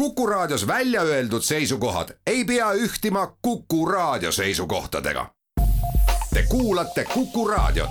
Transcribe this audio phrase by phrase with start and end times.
[0.00, 5.26] Kuku Raadios välja öeldud seisukohad ei pea ühtima Kuku Raadio seisukohtadega.
[6.34, 7.90] Te kuulate Kuku Raadiot.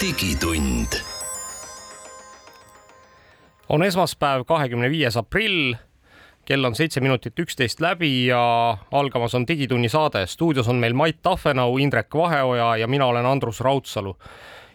[0.00, 0.86] digitund.
[3.68, 5.74] on esmaspäev, kahekümne viies aprill.
[6.48, 8.40] Kell on seitse minutit üksteist läbi ja
[8.96, 10.26] algamas on Digitunni saade.
[10.26, 14.16] stuudios on meil Mait Tahvenau, Indrek Vaheoja ja mina olen Andrus Raudsalu.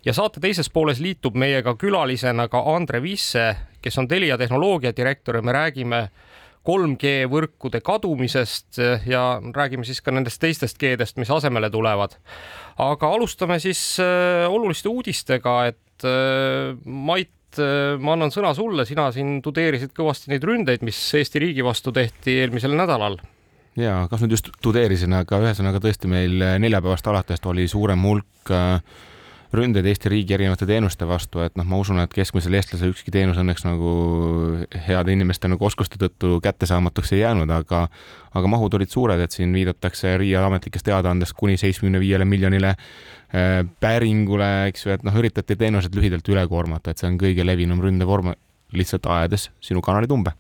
[0.06, 5.36] ja saate teises pooles liitub meiega külalisena ka Andre Visse, kes on Telia tehnoloogia direktor
[5.36, 6.10] ja me räägime
[6.64, 12.20] 3G võrkude kadumisest ja räägime siis ka nendest teistest G-dest, mis asemele tulevad.
[12.78, 17.32] aga alustame siis äh, oluliste uudistega, et äh, Mait,
[17.62, 21.94] äh, ma annan sõna sulle, sina siin tudeerisid kõvasti neid ründeid, mis Eesti riigi vastu
[21.96, 23.20] tehti eelmisel nädalal.
[23.80, 28.78] Ja kas nüüd just tudeerisin, aga ühesõnaga tõesti meil neljapäevast alates oli suurem hulk äh,
[29.54, 33.38] ründeid Eesti riigi erinevate teenuste vastu, et noh, ma usun, et keskmisel eestlasel ükski teenus
[33.42, 33.94] õnneks nagu
[34.88, 37.88] heade inimeste nagu oskuste tõttu kättesaamatuks ei jäänud, aga
[38.34, 42.88] aga mahud olid suured, et siin viidatakse RIA ametlikest teadaandest kuni seitsmekümne viiele miljonile äh,
[43.34, 47.82] päringule, eks ju, et noh, üritati teenused lühidalt üle koormata, et see on kõige levinum
[47.82, 48.30] ründevorm,
[48.78, 50.36] lihtsalt ajades sinu kanalid umbe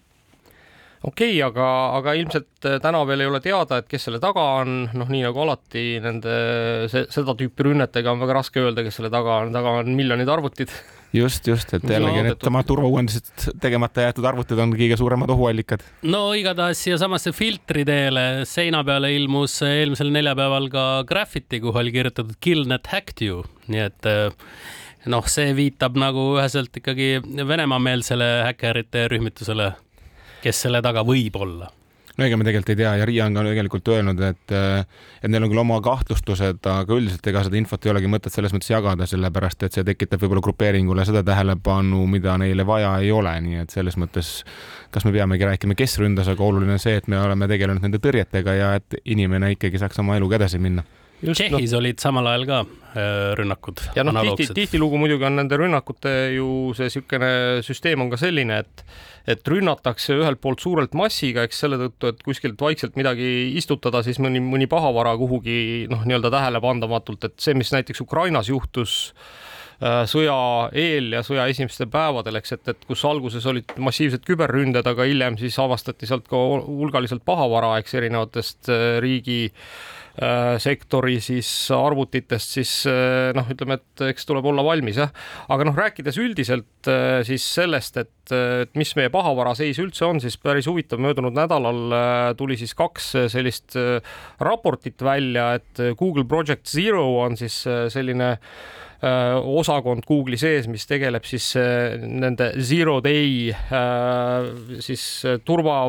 [1.04, 1.68] okei okay,, aga,
[2.00, 5.24] aga ilmselt äh, täna veel ei ole teada, et kes selle taga on, noh, nii
[5.26, 6.36] nagu alati nende
[6.92, 10.74] seda tüüpi rünnetega on väga raske öelda, kes selle taga on, taga on miljonid arvutid.
[11.14, 15.86] just, just, et jällegi needsamad turvauuendused tegemata jäetud arvutid on kõige suuremad ohuallikad.
[16.08, 22.68] no igatahes siiasamasse filtriteele seina peale ilmus eelmisel neljapäeval ka graffiti, kuhu oli kirjutatud Kill
[22.70, 24.34] net hacked you, nii et äh,
[25.06, 29.74] noh, see viitab nagu üheselt ikkagi Venemaa-meelsele häkkerite rühmitusele
[30.44, 31.72] kes selle taga võib olla?
[32.18, 35.46] No ega me tegelikult ei tea ja Riia on ka tegelikult öelnud, et, et neil
[35.46, 39.08] on küll oma kahtlustused, aga üldiselt ega seda infot ei olegi mõtet selles mõttes jagada,
[39.10, 43.74] sellepärast et see tekitab võib-olla grupeeringule seda tähelepanu, mida neile vaja ei ole, nii et
[43.74, 44.34] selles mõttes
[44.94, 48.02] kas me peamegi rääkima, kes ründas, aga oluline on see, et me oleme tegelenud nende
[48.04, 50.86] tõrjetega ja et inimene ikkagi saaks oma eluga edasi minna
[51.24, 51.80] Tšehhis no.
[51.80, 53.82] olid samal ajal ka äh, rünnakud.
[53.96, 56.48] ja noh, tihti, tihtilugu muidugi on nende rünnakute ju
[56.78, 57.32] see niisugune
[57.66, 58.86] süsteem on ka selline, et
[59.24, 64.20] et rünnatakse ühelt poolt suurelt massiga, eks selle tõttu, et kuskilt vaikselt midagi istutada, siis
[64.20, 69.14] mõni, mõni pahavara kuhugi noh, nii-öelda tähelepandamatult, et see, mis näiteks Ukrainas juhtus
[69.80, 70.36] äh, sõja
[70.76, 75.40] eel ja sõja esimestel päevadel, eks, et, et kus alguses olid massiivsed küberründed, aga hiljem
[75.40, 80.03] siis avastati sealt ka hulgaliselt pahavara, eks erinevatest äh, riigi Äh,
[80.62, 85.10] sektori siis arvutitest, siis äh, noh, ütleme, et eks tuleb olla valmis jah.
[85.50, 90.22] aga noh, rääkides üldiselt äh, siis sellest, et, et mis meie pahavara seis üldse on,
[90.22, 91.98] siis päris huvitav, möödunud nädalal
[92.38, 93.74] tuli siis kaks sellist
[94.40, 98.36] raportit välja, et Google Project Zero on siis selline
[99.04, 103.50] osakond Google'i sees, mis tegeleb siis nende zero day
[104.80, 105.04] siis
[105.44, 105.82] turva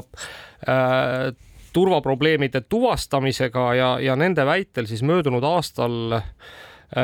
[1.75, 6.23] turvaprobleemide tuvastamisega ja, ja nende väitel siis möödunud aastal äh,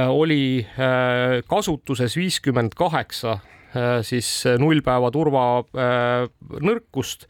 [0.08, 0.70] oli äh,
[1.48, 3.40] kasutuses viiskümmend kaheksa äh,
[4.06, 7.26] siis nullpäeva turvanõrkust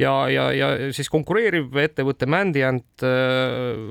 [0.00, 3.02] ja, ja, ja siis konkureeriv ettevõte Mandiant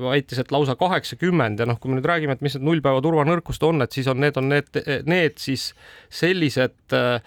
[0.04, 3.62] väitis, et lausa kaheksakümmend ja noh, kui me nüüd räägime, et mis need nullpäeva turvanõrkused
[3.68, 4.68] on, et siis on, need on need,
[5.08, 5.62] need siis
[6.22, 7.20] sellised Äh,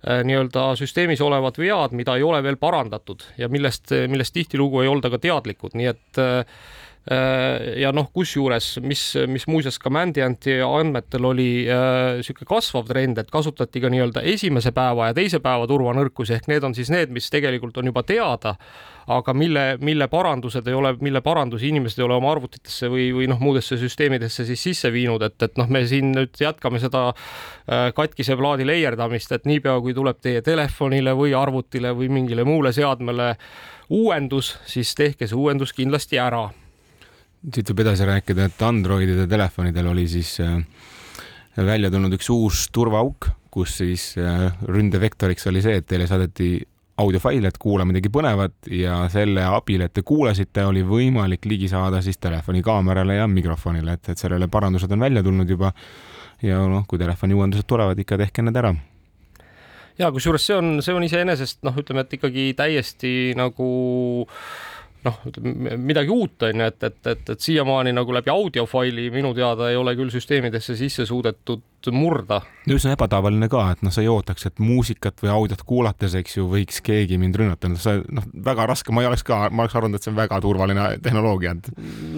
[0.00, 5.10] nii-öelda süsteemis olevad vead, mida ei ole veel parandatud ja millest, millest tihtilugu ei olda
[5.12, 6.60] ka teadlikud, nii et äh,
[7.80, 13.30] ja noh, kusjuures, mis, mis muuseas ka Mandianti andmetel oli niisugune äh, kasvav trend, et
[13.32, 17.30] kasutati ka nii-öelda esimese päeva ja teise päeva turvanõrkusi ehk need on siis need, mis
[17.32, 18.54] tegelikult on juba teada,
[19.10, 23.32] aga mille, mille parandused ei ole, mille parandusi inimesed ei ole oma arvutitesse või, või
[23.32, 27.90] noh, muudesse süsteemidesse siis sisse viinud, et, et noh, me siin nüüd jätkame seda äh,
[27.96, 33.34] katkise plaadi leierdamist, et niipea kui tuleb teie telefonile või arvutile või mingile muule seadmele
[33.90, 36.50] uuendus, siis tehke see uuendus kindlasti ära.
[37.48, 40.58] Siit võib edasi rääkida, et Androidide telefonidel oli siis äh,
[41.56, 46.58] välja tulnud üks uus turvaauk, kus siis äh, ründevektoriks oli see, et teile saadeti
[47.00, 52.02] audiofaile, et kuula midagi põnevat ja selle abil, et te kuulasite, oli võimalik ligi saada
[52.04, 55.72] siis telefoni kaamerale ja mikrofonile, et, et sellele parandused on välja tulnud juba.
[56.42, 58.74] ja noh, kui telefoni uuendused tulevad, ikka tehke need ära
[60.00, 63.68] ja kusjuures see on, see on iseenesest noh, ütleme, et ikkagi täiesti nagu
[65.04, 65.18] noh,
[65.76, 69.78] midagi uut on ju, et, et, et, et siiamaani nagu läbi audiofaili minu teada ei
[69.80, 71.62] ole küll süsteemidesse sisse suudetud
[71.94, 72.42] murda.
[72.70, 76.44] üsna ebatavaline ka, et noh, sa ei ootaks, et muusikat või audiot kuulates, eks ju,
[76.50, 79.78] võiks keegi mind rünnata, noh, see noh, väga raske, ma ei oleks ka, ma oleks
[79.78, 81.54] arvanud, et see on väga turvaline tehnoloogia,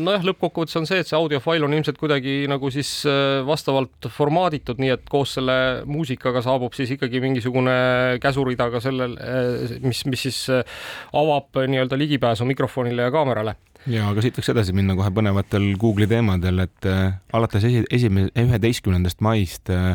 [0.02, 4.82] nojah, lõppkokkuvõttes on see, et see audiofail on ilmselt kuidagi nagu siis äh, vastavalt formaaditud,
[4.82, 5.56] nii et koos selle
[5.88, 7.76] muusikaga saabub siis ikkagi mingisugune
[8.22, 10.64] käsurida ka sellel, äh, mis, mis siis äh,
[11.16, 13.56] avab nii-öelda ligipääsu mikrofonile ja kaamerale
[13.90, 18.32] ja aga siit võiks edasi minna kohe põnevatel Google'i teemadel, et äh, alates esi, esimese,
[18.38, 19.94] üheteistkümnendast maist äh,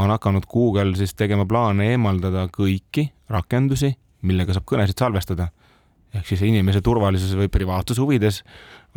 [0.00, 3.92] on hakanud Google siis tegema plaane eemaldada kõiki rakendusi,
[4.26, 5.50] millega saab kõnesid salvestada.
[6.10, 8.40] Ehk siis inimese turvalisuse või privaatsuse huvides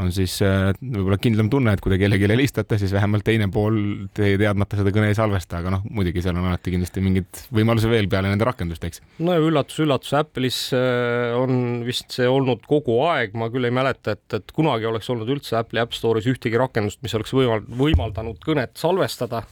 [0.01, 3.77] on siis äh, võib-olla kindlam tunne, et kui te kellelegi helistate, siis vähemalt teine pool
[4.17, 7.91] teie teadmata seda kõne ei salvesta, aga noh, muidugi seal on alati kindlasti mingid võimalusi
[7.91, 9.03] veel peale nende rakenduste, eks.
[9.21, 14.17] no ja üllatus-üllatus, Apple'is äh, on vist see olnud kogu aeg, ma küll ei mäleta,
[14.17, 18.41] et, et kunagi oleks olnud üldse Apple'i App Store'is ühtegi rakendust, mis oleks võimal-, võimaldanud
[18.43, 19.43] kõnet salvestada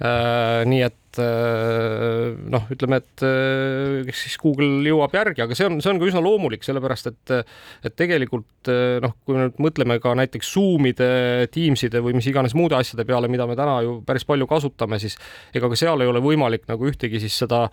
[0.00, 0.64] äh,.
[0.68, 3.24] nii et et äh, noh, ütleme, et
[4.10, 7.34] eks siis Google jõuab järgi, aga see on, see on ka üsna loomulik, sellepärast et
[7.86, 11.08] et tegelikult äh, noh, kui me nüüd mõtleme ka näiteks Zoom'ide,
[11.54, 15.16] Teams'ide või mis iganes muude asjade peale, mida me täna ju päris palju kasutame, siis
[15.56, 17.66] ega ka seal ei ole võimalik nagu ühtegi siis seda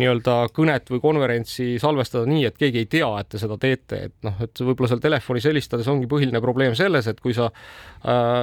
[0.00, 4.16] nii-öelda kõnet või konverentsi salvestada nii, et keegi ei tea, et te seda teete, et
[4.26, 7.50] noh, et võib-olla seal telefonis helistades ongi põhiline probleem selles, et kui sa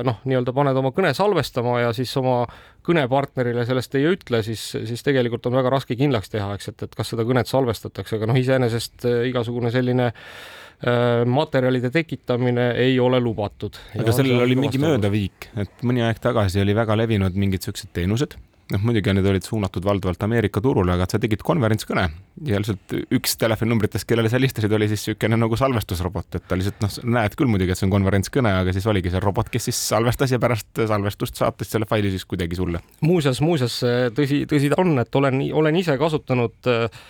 [0.08, 2.42] noh, nii-öelda paned oma kõne salvestama ja siis oma
[2.88, 6.98] kõnepartnerile sellest ei ütle, siis, siis tegelikult on väga raske kindlaks teha, eks, et, et
[6.98, 13.22] kas seda kõnet salvestatakse, aga noh, iseenesest äh, igasugune selline äh, materjalide tekitamine ei ole
[13.24, 13.80] lubatud.
[14.00, 18.38] aga sellel oli mingi möödaviik, et mõni aeg tagasi oli väga levinud mingid siuksed teenused
[18.74, 22.06] noh, muidugi need olid suunatud valdavalt Ameerika turule, aga sa tegid konverentskõne
[22.48, 26.84] ja lihtsalt üks telefoninumbritest, kellele sa helistasid, oli siis niisugune nagu salvestusrobot, et ta lihtsalt
[26.84, 29.80] noh, näed küll muidugi, et see on konverentskõne, aga siis oligi see robot, kes siis
[29.94, 32.84] salvestas ja pärast salvestust saatis selle faili siis kuidagi sulle.
[33.02, 33.80] muuseas, muuseas
[34.18, 37.02] tõsi, tõsi ta on, et olen, olen ise kasutanud äh,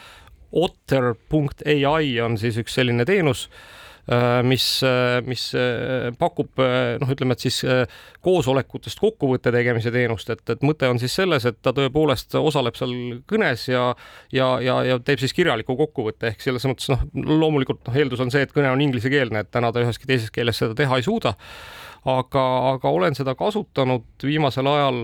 [0.51, 3.47] otter.ai on siis üks selline teenus
[4.43, 6.61] mis, äh, mis äh, pakub
[7.01, 7.59] noh, ütleme, et siis
[8.23, 12.93] koosolekutest kokkuvõtte tegemise teenust, et, et mõte on siis selles, et ta tõepoolest osaleb seal
[13.27, 13.89] kõnes ja
[14.31, 18.31] ja, ja, ja teeb siis kirjaliku kokkuvõtte ehk selles mõttes noh, loomulikult noh, eeldus on
[18.31, 21.35] see, et kõne on inglisekeelne, et täna ta üheski teises keeles seda teha ei suuda.
[22.07, 22.43] aga,
[22.73, 25.03] aga olen seda kasutanud viimasel ajal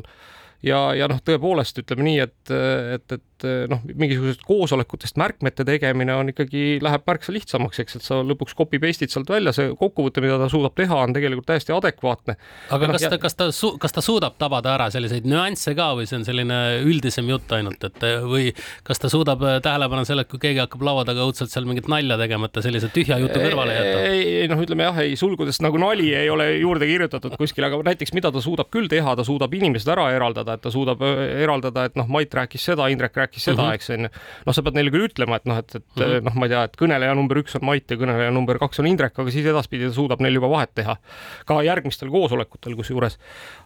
[0.63, 2.53] ja, ja noh, tõepoolest ütleme nii, et,
[2.95, 8.21] et, et noh, mingisugusest koosolekutest märkmete tegemine on ikkagi, läheb märksa lihtsamaks, eks, et sa
[8.23, 12.37] lõpuks copy paste'id sealt välja, see kokkuvõte, mida ta suudab teha, on tegelikult täiesti adekvaatne.
[12.75, 13.49] aga no, kas ta, kas ta,
[13.83, 17.83] kas ta suudab tabada ära selliseid nüansse ka või see on selline üldisem jutt ainult,
[17.89, 18.51] et või
[18.87, 21.67] kas ta suudab äh, tähele panna selle, et kui keegi hakkab laua taga õudselt seal
[21.69, 24.07] mingit nalja tegema, et ta sellise tühja jutu kõrvale jätab?
[24.13, 28.15] ei, noh, ütleme jah, ei sulgudest nagu nali ei ole juurde kirjutatud kuskil, aga näiteks
[28.15, 31.99] mida ta suudab küll teha, ta suudab inimesed ära eraldada, et ta suudab eraldada, et
[31.99, 33.73] noh, Mait rääkis seda, Indrek rääkis rääkis seda mm, -hmm.
[33.73, 34.09] eks onju.
[34.45, 36.23] noh, sa pead neile küll ütlema, et noh, et, et mm -hmm.
[36.27, 38.87] noh, ma ei tea, et kõneleja number üks on Mait ja kõneleja number kaks on
[38.87, 40.97] Indrek, aga siis edaspidi ta suudab neil juba vahet teha.
[41.45, 43.17] ka järgmistel koosolekutel kusjuures.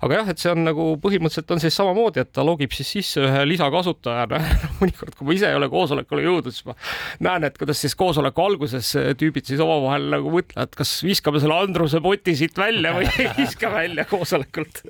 [0.01, 3.21] aga jah, et see on nagu põhimõtteliselt on siis samamoodi, et ta logib siis sisse
[3.21, 4.39] ühe lisakasutajana
[4.81, 6.75] mõnikord, kui ma ise ei ole koosolekule jõudnud, siis ma
[7.19, 12.01] näen, et kuidas siis koosoleku alguses tüübid siis omavahel nagu mõtlevad, kas viskame selle Andruse
[12.01, 14.83] poti siit välja või ei viska välja koosolekult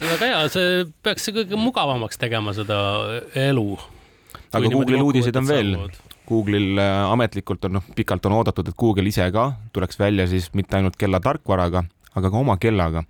[0.00, 2.78] väga hea, see peaks kõige mugavamaks tegema seda
[3.34, 3.78] elu
[4.52, 5.74] aga Google'il uudiseid on veel.
[6.28, 10.50] Google'il äh, ametlikult on, noh, pikalt on oodatud, et Google ise ka tuleks välja siis
[10.54, 11.84] mitte ainult kella tarkvaraga,
[12.14, 13.04] aga ka oma kellaga.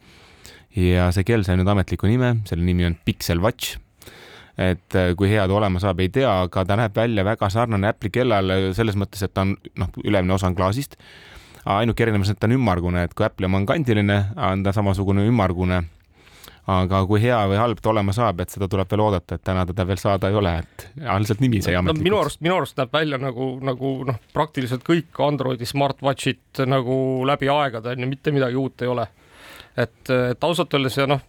[0.76, 3.78] ja see kell sai nüüd ametliku nime, selle nimi on Pixel Watch.
[4.56, 7.90] et äh, kui hea ta olema saab, ei tea, aga ta näeb välja väga sarnane
[7.90, 10.96] Apple'i kellale selles mõttes, et ta on, noh, ülemine osa on klaasist.
[11.64, 15.26] ainuke erinevus, et ta on ümmargune, et kui Apple'i oma on kandiline, on ta samasugune
[15.28, 15.82] ümmargune
[16.70, 19.64] aga kui hea või halb ta olema saab, et seda tuleb veel oodata, et täna
[19.68, 22.08] teda veel saada ei ole, et lihtsalt nimi sai ametlikuks no,.
[22.08, 26.98] minu arust, minu arust näeb välja nagu, nagu noh, praktiliselt kõik Androidi smartwatchid nagu
[27.28, 29.08] läbi aegade on ju, mitte midagi uut ei ole.
[29.76, 31.24] et, et ausalt öeldes ja noh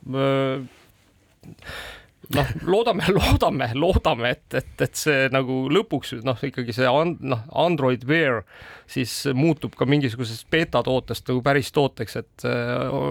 [2.36, 7.44] noh, loodame, loodame, loodame, et, et, et see nagu lõpuks noh, ikkagi see and, noh,
[7.64, 8.44] Android Wear
[8.92, 12.48] siis muutub ka mingisugusest beeta tootest nagu päris tooteks, et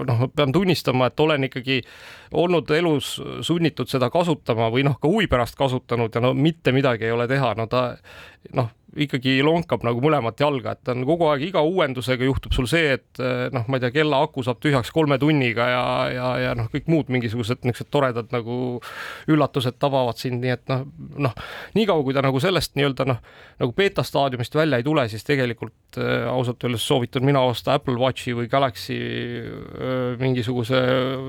[0.07, 1.79] noh, pean tunnistama, et olen ikkagi
[2.37, 7.09] olnud elus sunnitud seda kasutama või noh, ka huvi pärast kasutanud ja no mitte midagi
[7.09, 7.87] ei ole teha, no ta
[8.57, 12.69] noh, ikkagi lonkab nagu mõlemat jalga, et ta on kogu aeg iga uuendusega juhtub sul
[12.71, 16.55] see, et noh, ma ei tea, kella aku saab tühjaks kolme tunniga ja, ja, ja
[16.57, 18.79] noh, kõik muud mingisugused niisugused toredad nagu
[19.31, 20.85] üllatused tabavad sind, nii et noh,
[21.27, 21.35] noh,
[21.77, 23.21] niikaua kui ta nagu sellest nii-öelda noh,
[23.61, 27.97] nagu beeta staadiumist välja ei tule, siis tegelikult äh, ausalt öeldes soovitan mina osta Apple
[27.99, 30.81] Watchi või Galaxy äh, mingisuguse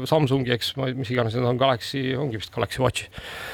[0.09, 3.09] Samsungi, eks, mis iganes need on, Galaxy, ongi vist Galaxy Watch.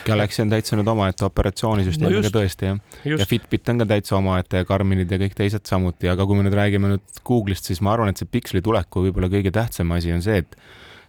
[0.07, 2.83] Galaxy on täitsa nüüd omaette operatsioonisüsteemiga no tõesti jah,
[3.19, 6.45] ja Fitbit on ka täitsa omaette ja Garminid ja kõik teised samuti, aga kui me
[6.47, 10.13] nüüd räägime nüüd Google'ist, siis ma arvan, et see Pixeli tuleku võib-olla kõige tähtsam asi
[10.15, 10.57] on see, et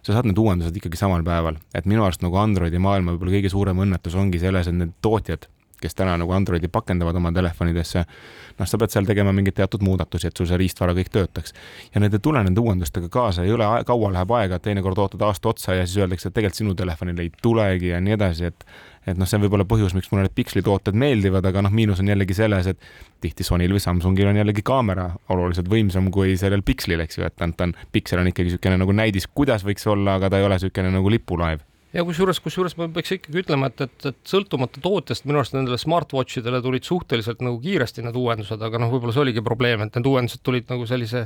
[0.02, 3.52] sa saad need uuendused ikkagi samal päeval, et minu arust nagu Androidi maailma võib-olla kõige
[3.52, 5.46] suurem õnnetus ongi selles, et need tootjad,
[5.80, 8.04] kes täna nagu Androidi pakendavad oma telefonidesse,
[8.58, 11.54] noh, sa pead seal tegema mingeid teatud muudatusi, et sul see riistvara kõik töötaks.
[11.94, 15.52] ja need ei tule nende uuendustega kaasa, ei ole, kaua läheb aega, teinekord ootad aasta
[15.52, 18.66] otsa ja siis öeldakse, et tegelikult sinu telefonile ei tulegi ja nii edasi, et
[19.06, 22.02] et noh, see on võib-olla põhjus, miks mulle need Pixeli tooted meeldivad, aga noh, miinus
[22.02, 22.90] on jällegi selles, et
[23.24, 27.36] tihti Sonyl või Samsungil on jällegi kaamera oluliselt võimsam kui sellel Pixelil, eks ju, et
[27.38, 30.60] ta on, Pixel on ikkagi niisugune nagu näidis, kuidas võiks olla, aga ta ei ole
[30.60, 31.64] niisugune nagu lipulaev.
[31.90, 35.78] Ja kusjuures, kusjuures ma peaks ikkagi ütlema, et, et, et sõltumata tootjast minu arust nendele
[35.80, 40.06] smartwatchidele tulid suhteliselt nagu kiiresti need uuendused, aga noh, võib-olla see oligi probleem, et need
[40.06, 41.24] uuendused tulid nagu sellise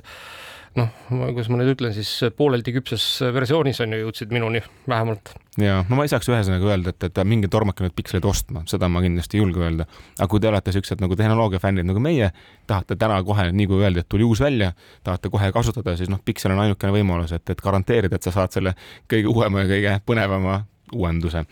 [0.79, 3.05] noh, kuidas ma nüüd ütlen siis pooleldi küpses
[3.35, 5.35] versioonis on ju jõudsid minuni vähemalt.
[5.61, 8.89] ja no ma ei saaks ühesõnaga öelda, et, et minge tormake nüüd piksleid ostma, seda
[8.91, 9.87] ma kindlasti ei julge öelda.
[10.19, 12.33] aga kui te olete siuksed nagu tehnoloogia fännid nagu meie,
[12.71, 14.73] tahate täna kohe, nii kui öeldi, et tuli uus välja,
[15.07, 18.57] tahate kohe kasutada, siis noh, piksel on ainukene võimalus, et, et garanteerida, et sa saad
[18.57, 18.75] selle
[19.11, 20.65] kõige uuema ja kõige põnevama
[20.95, 21.47] uuenduse.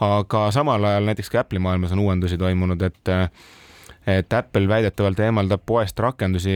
[0.00, 3.14] aga samal ajal näiteks ka Apple'i maailmas on uuendusi toimunud, et
[4.06, 6.52] et Apple väidetavalt eemaldab poest rakendusi,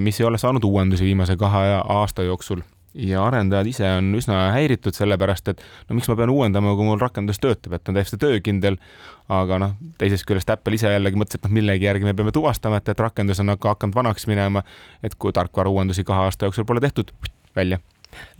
[0.00, 2.62] mis ei ole saanud uuendusi viimase kahe aasta jooksul
[2.94, 7.00] ja arendajad ise on üsna häiritud sellepärast, et no miks ma pean uuendama, kui mul
[7.00, 8.76] rakendus töötab, et on täiesti töökindel.
[9.32, 12.82] aga noh, teisest küljest Apple ise jällegi mõtles, et noh, millegi järgi me peame tuvastama,
[12.82, 14.62] et, et rakendus on hakanud vanaks minema.
[15.02, 17.14] et kui tarkvara uuendusi kahe aasta jooksul pole tehtud,
[17.56, 17.80] välja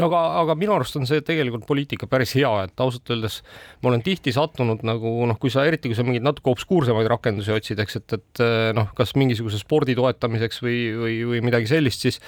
[0.01, 3.41] no aga, aga minu arust on see tegelikult poliitika päris hea, et ausalt öeldes
[3.83, 7.55] ma olen tihti sattunud nagu noh, kui sa eriti, kui sa mingeid natuke obskuursemaid rakendusi
[7.55, 8.45] otsid, eks, et, et
[8.77, 12.21] noh, kas mingisuguse spordi toetamiseks või, või, või midagi sellist, siis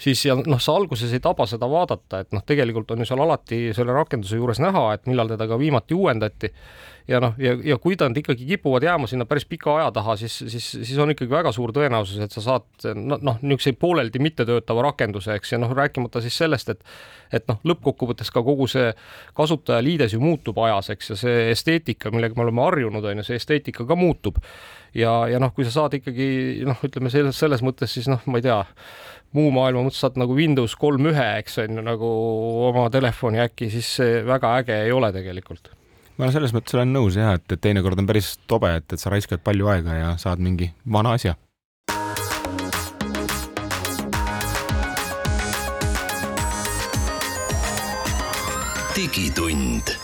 [0.00, 3.20] siis ja noh, sa alguses ei taba seda vaadata, et noh, tegelikult on ju seal
[3.24, 6.52] alati selle rakenduse juures näha, et millal teda ka viimati uuendati
[7.10, 10.36] ja noh, ja, ja kui nad ikkagi kipuvad jääma sinna päris pika aja taha, siis,
[10.52, 15.34] siis, siis on ikkagi väga suur tõenäosus, et sa saad noh, niisuguseid pooleldi mittetöötava rakenduse,
[15.38, 16.84] eks, ja noh, rääkimata siis sellest, et
[17.30, 18.88] et noh, lõppkokkuvõttes ka kogu see
[19.38, 23.38] kasutajaliides ju muutub ajas, eks, ja see esteetika, millega me oleme harjunud, on ju, see
[23.38, 24.40] esteetika ka muutub.
[24.94, 28.40] ja, ja noh, kui sa saad ikkagi noh, ütleme selles, selles mõttes siis noh, ma
[28.40, 28.58] ei tea,
[29.36, 32.14] muu maailma mõttes saad nagu Windows kolm ühe, eks on ju, nagu
[32.70, 35.72] oma telefoni äkki, siis see väga äge ei ole tegelikult
[36.20, 39.12] ma selles mõttes olen nõus jah, et, et teinekord on päris tobe, et, et sa
[39.12, 41.36] raiskad palju aega ja saad mingi vana asja.
[49.00, 49.94] digitund.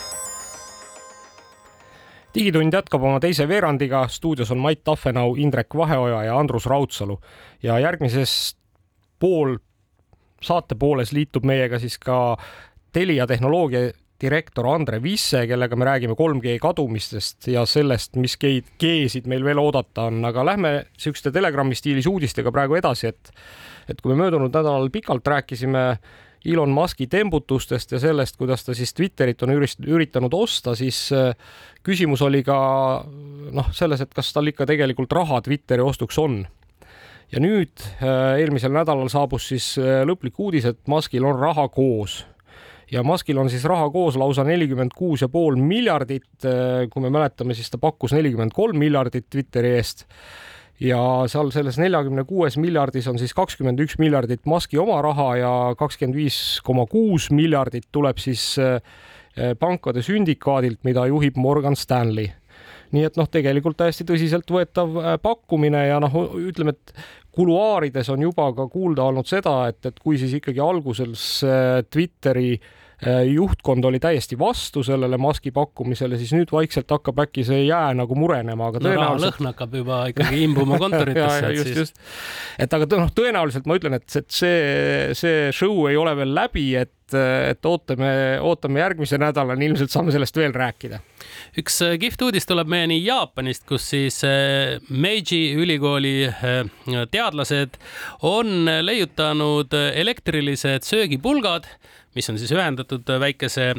[2.33, 7.18] digitund jätkab oma teise veerandiga, stuudios on Mait Tafenau, Indrek Vaheoja ja Andrus Raudsalu
[7.62, 8.56] ja järgmises
[9.18, 9.56] pool
[10.42, 12.37] saate pooles liitub meiega siis ka
[12.92, 19.44] Telia tehnoloogia direktor Andre Visse, kellega me räägime 3G kadumistest ja sellest, mis G-sid meil
[19.44, 23.32] veel oodata on, aga lähme niisuguste Telegrami stiilis uudistega praegu edasi, et
[23.87, 25.82] et kui me möödunud nädalal pikalt rääkisime
[26.46, 31.35] Elon Muski tembutustest ja sellest, kuidas ta siis Twitterit on üritanud osta, siis äh,
[31.87, 32.58] küsimus oli ka
[33.52, 36.40] noh, selles, et kas tal ikka tegelikult raha Twitteri ostuks on
[37.33, 42.21] ja nüüd äh, eelmisel nädalal saabus siis äh, lõplik uudis, et Muskil on raha koos
[42.92, 46.28] ja Muskil on siis raha koos lausa nelikümmend kuus ja pool miljardit.
[46.92, 50.06] kui me mäletame, siis ta pakkus nelikümmend kolm miljardit Twitteri eest
[50.80, 55.52] ja seal selles neljakümne kuues miljardis on siis kakskümmend üks miljardit Muski oma raha ja
[55.78, 58.54] kakskümmend viis koma kuus miljardit tuleb siis
[59.59, 62.30] pankade sündikaadilt, mida juhib Morgan Stanley
[62.95, 66.97] nii et noh, tegelikult täiesti tõsiseltvõetav eh, pakkumine ja noh, ütleme, et
[67.37, 71.26] kuluaarides on juba ka kuulda olnud seda, et, et kui siis ikkagi alguses
[71.93, 72.87] Twitteri äh,
[73.28, 78.16] juhtkond oli täiesti vastu sellele Muski pakkumisele, siis nüüd vaikselt hakkab äkki see jää nagu
[78.16, 79.45] murenema, aga tõenäoliselt no,.
[79.45, 81.93] lõhn hakkab juba ikkagi imbuma kontoritesse et siis.
[82.59, 86.71] et aga noh, tõenäoliselt ma ütlen, et, et see, see show ei ole veel läbi,
[86.81, 91.02] et, et ootame, ootame järgmise nädalani, ilmselt saame sellest veel rääkida
[91.61, 96.64] üks äh, kihvt uudis tuleb meieni Jaapanist, kus siis äh, Meiji ülikooli äh,
[97.11, 97.78] teadlased
[98.26, 101.69] on leiutanud elektrilised söögipulgad,
[102.16, 103.75] mis on siis ühendatud väikese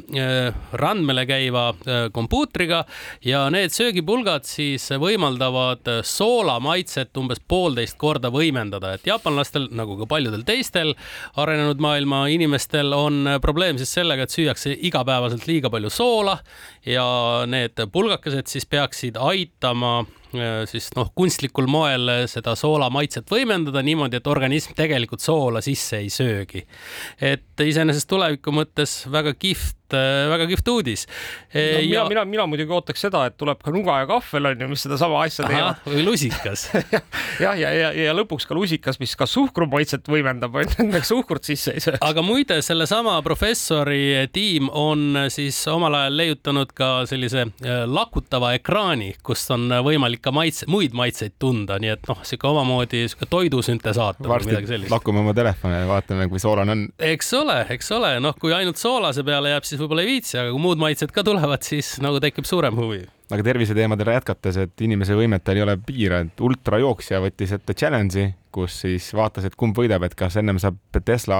[0.77, 1.71] randmele käiva
[2.13, 2.83] kompuutriga.
[3.25, 10.05] Ja need söögipulgad siis võimaldavad soola maitset umbes poolteist korda võimendada, et jaapanlastel nagu ka
[10.11, 10.93] paljudel teistel
[11.41, 16.37] arenenud maailma inimestel on probleem siis sellega, et süüakse igapäevaselt liiga palju soola
[16.85, 17.07] ja
[17.51, 20.05] need pulgakesed siis peaksid aitama
[20.69, 26.09] siis noh, kunstlikul moel seda soola maitset võimendada niimoodi, et organism tegelikult soola sisse ei
[26.13, 26.65] söögi.
[27.21, 31.61] et iseenesest tuleviku mõttes väga kihvt Äh, väga kihvt uudis no,.
[31.61, 31.79] Ja...
[31.79, 34.81] mina, mina, mina muidugi ootaks seda, et tuleb ka nuga ja kahvel on ju, mis
[34.83, 35.79] sedasama asja teevad.
[35.87, 37.05] või lusikas jah,
[37.39, 41.07] ja, ja, ja, ja lõpuks ka lusikas, mis ka suhkru maitset võimendab, on ju, et
[41.07, 41.95] suhkrut sisse ei söö.
[42.03, 49.13] aga muide, sellesama professori tiim on siis omal ajal leiutanud ka sellise äh, lakutava ekraani,
[49.23, 54.27] kust on võimalik ka maitse, muid maitseid tunda, nii et noh, sihuke omamoodi sihuke toidusüntesaator
[54.27, 54.91] või midagi sellist.
[54.91, 56.85] lakume oma telefone ja vaatame, kui soolane on.
[56.99, 60.37] eks ole, eks ole, noh, kui ainult soolase peale jääb, siis siis võib-olla ei viitsi,
[60.41, 63.03] aga kui muud maitsed ka tulevad, siis nagu tekib suurem huvi.
[63.27, 68.81] aga terviseteemadele jätkates, et inimese võimetel ei ole piire, et ultrajooksja võttis ette challenge'i, kus
[68.85, 71.39] siis vaatas, et kumb võidab, et kas ennem saab Tesla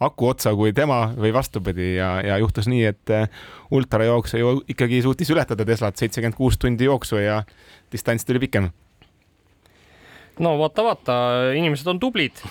[0.00, 3.28] aku otsa kui tema või vastupidi ja, ja juhtus nii, et eh,
[3.74, 7.42] ultrajooksja ju ikkagi suutis ületada Teslat seitsekümmend kuus tundi jooksu ja
[7.92, 8.70] distants tuli pikem.
[10.44, 11.16] No vaata, vaata,
[11.58, 12.42] inimesed on tublid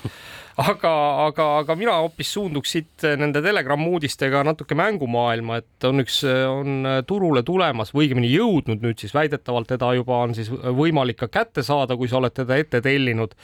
[0.57, 0.91] aga,
[1.27, 6.87] aga, aga mina hoopis suunduks siit nende Telegram uudistega natuke mängumaailma, et on üks, on
[7.09, 11.65] turule tulemas või õigemini jõudnud nüüd siis väidetavalt teda juba on siis võimalik ka kätte
[11.65, 13.35] saada, kui sa oled teda ette tellinud.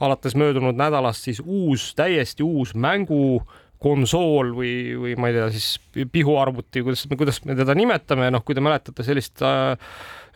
[0.00, 3.40] alates möödunud nädalast siis uus, täiesti uus mängu
[3.80, 8.56] konsool või, või ma ei tea, siis pihuarvuti, kuidas, kuidas me teda nimetame, noh, kui
[8.56, 9.76] te mäletate sellist äh,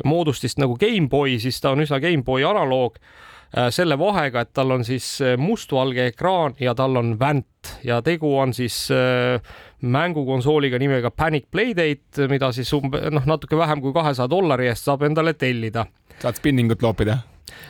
[0.05, 3.30] moodustist nagu GameBoy, siis ta on üsna GameBoy analoog Äh,
[3.75, 8.31] selle vahega, et tal on siis äh, mustvalge ekraan ja tal on vänt ja tegu
[8.39, 9.41] on siis äh,
[9.83, 15.03] mängukonsooliga nimega Panic Playdate, mida siis umbe noh, natuke vähem kui kahesaja dollari eest saab
[15.09, 15.87] endale tellida.
[16.21, 17.19] saad spinningut loopida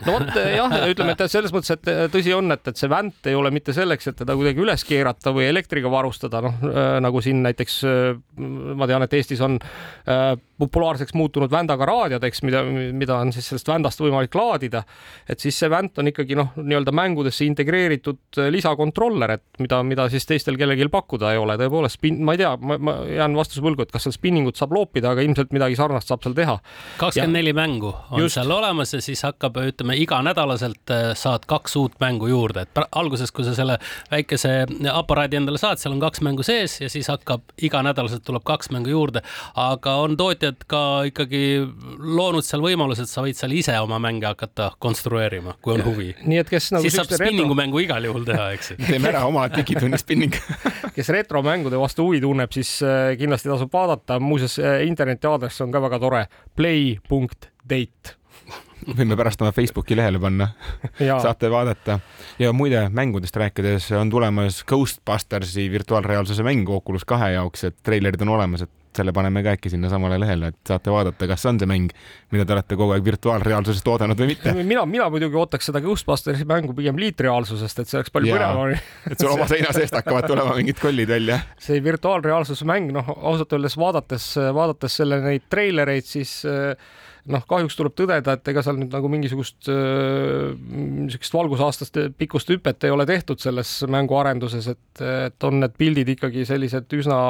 [0.07, 3.39] no vot jah, ütleme, et selles mõttes, et tõsi on, et, et see vänt ei
[3.39, 7.43] ole mitte selleks, et teda kuidagi üles keerata või elektriga varustada, noh äh, nagu siin
[7.47, 7.81] näiteks
[8.77, 9.59] ma tean, et Eestis on
[10.61, 12.63] populaarseks muutunud vändaga raadiod, eks, mida,
[12.97, 14.83] mida on siis sellest vändast võimalik laadida.
[15.29, 20.27] et siis see vänt on ikkagi noh, nii-öelda mängudesse integreeritud lisakontroller, et mida, mida siis
[20.29, 24.07] teistel kellelgi pakkuda ei ole, tõepoolest ma ei tea, ma jään vastuse võlgu, et kas
[24.07, 26.59] seal spinningut saab loopida, aga ilmselt midagi sarnast saab seal teha.
[27.01, 28.37] kakskümmend neli mängu on Just.
[28.39, 33.33] seal olemas ja siis hakkab ütleme iganädalaselt äh, saad kaks uut mängu juurde, et alguses,
[33.35, 33.79] kui sa selle
[34.11, 38.71] väikese aparaadi endale saad, seal on kaks mängu sees ja siis hakkab iganädalaselt tuleb kaks
[38.75, 39.23] mängu juurde.
[39.55, 41.43] aga on tootjad ka ikkagi
[41.99, 46.13] loonud seal võimaluse, et sa võid seal ise oma mänge hakata konstrueerima, kui on huvi.
[46.25, 47.61] nii et kes nagu siis saab spinningu retro...
[47.63, 48.79] mängu igal juhul teha, eks ju.
[48.91, 50.37] teeme ära oma digitunni spinning
[50.97, 55.75] kes retromängude vastu huvi tunneb, siis äh, kindlasti tasub vaadata, muuseas äh, interneti aadress on
[55.75, 56.25] ka väga tore,
[56.57, 58.17] play.date
[58.99, 60.51] võime pärast oma Facebooki lehele panna
[60.99, 62.01] saate vaadata.
[62.39, 68.37] ja muide, mängudest rääkides on tulemas Ghostbustersi virtuaalreaalsuse mäng Oculus kahe jaoks, et treilerid on
[68.37, 71.59] olemas, et selle paneme ka äkki sinna samale lehele, et saate vaadata, kas see on
[71.63, 71.93] see mäng,
[72.35, 74.55] mida te olete kogu aeg virtuaalreaalsusest oodanud või mitte.
[74.59, 78.75] mina, mina muidugi ootaks seda Ghostbustersi mängu pigem liitreaalsusest, et see oleks palju põnevam.
[79.11, 81.39] et sul oma seina seest hakkavad tulema mingid kollid välja.
[81.63, 86.75] see virtuaalreaalsuse mäng, noh, ausalt öeldes vaadates, vaadates selle neid treilereid, siis äh,
[87.31, 92.95] noh, kahjuks tuleb tõdeda, et ega seal nüüd nagu mingisugust niisugust valgusaastast pikkust hüpet ei
[92.95, 97.21] ole tehtud selles mänguarenduses, et, et on need pildid ikkagi sellised üsna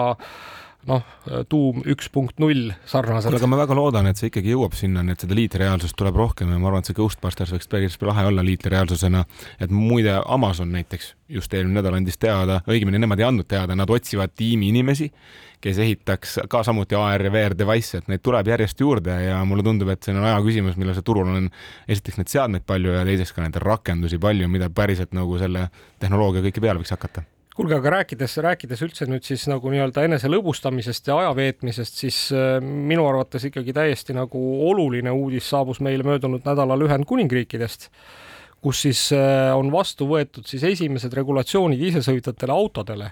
[0.88, 1.04] noh,
[1.50, 3.34] tuum üks punkt null sarnased.
[3.36, 6.58] aga ma väga loodan, et see ikkagi jõuab sinnani, et seda liitreaalsust tuleb rohkem ja
[6.60, 9.24] ma arvan, et see Ghostbusters võiks päris lahe olla liitreaalsusena.
[9.60, 13.90] et muide, Amazon näiteks just eelmine nädal andis teada, õigemini nemad ei andnud teada, nad
[13.90, 15.10] otsivad tiimi inimesi,
[15.60, 19.66] kes ehitaks ka samuti AR ja VR device'e, et neid tuleb järjest juurde ja mulle
[19.66, 21.50] tundub, et see on aja küsimus, millal see turul on
[21.88, 25.68] esiteks neid seadmeid palju ja teiseks ka neid rakendusi palju, mida päriselt nagu selle
[26.00, 30.30] tehnoloogia kõike peale võiks hakata kuulge, aga rääkides, rääkides üldse nüüd siis nagu nii-öelda enese
[30.30, 36.06] lõbustamisest ja aja veetmisest, siis äh, minu arvates ikkagi täiesti nagu oluline uudis saabus meile
[36.06, 37.90] möödunud nädalal Ühendkuningriikidest,
[38.62, 43.10] kus siis äh, on vastu võetud siis esimesed regulatsioonid isesõitvatele autodele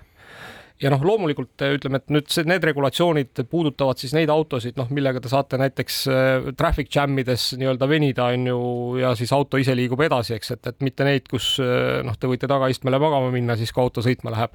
[0.82, 4.90] ja noh, loomulikult äh, ütleme, et nüüd see, need regulatsioonid puudutavad siis neid autosid, noh,
[4.94, 8.60] millega te saate näiteks äh, traffic jam ides nii-öelda venida, on ju,
[9.02, 12.30] ja siis auto ise liigub edasi, eks, et, et mitte neid, kus äh, noh, te
[12.30, 14.54] võite tagaistmele magama minna, siis kui auto sõitma läheb.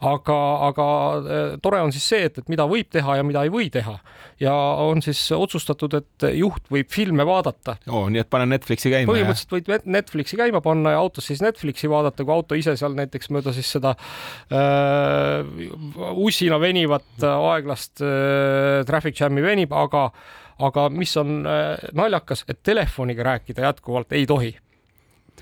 [0.00, 0.38] Aga,
[0.70, 0.86] aga
[1.62, 3.98] tore on siis see, et, et mida võib teha ja mida ei või teha
[4.40, 4.54] ja
[4.86, 7.76] on siis otsustatud, et juht võib filme vaadata.
[7.92, 9.10] oo, nii et pane Netflixi käima.
[9.12, 13.30] põhimõtteliselt võid Netflixi käima panna ja autos siis Netflixi vaadata, kui auto ise seal näiteks
[13.34, 13.92] mööda siis seda
[14.48, 15.44] äh,
[16.16, 20.08] ussina venivat aeglast äh, traffic jam'i venib, aga,
[20.64, 24.54] aga mis on naljakas, et telefoniga rääkida jätkuvalt ei tohi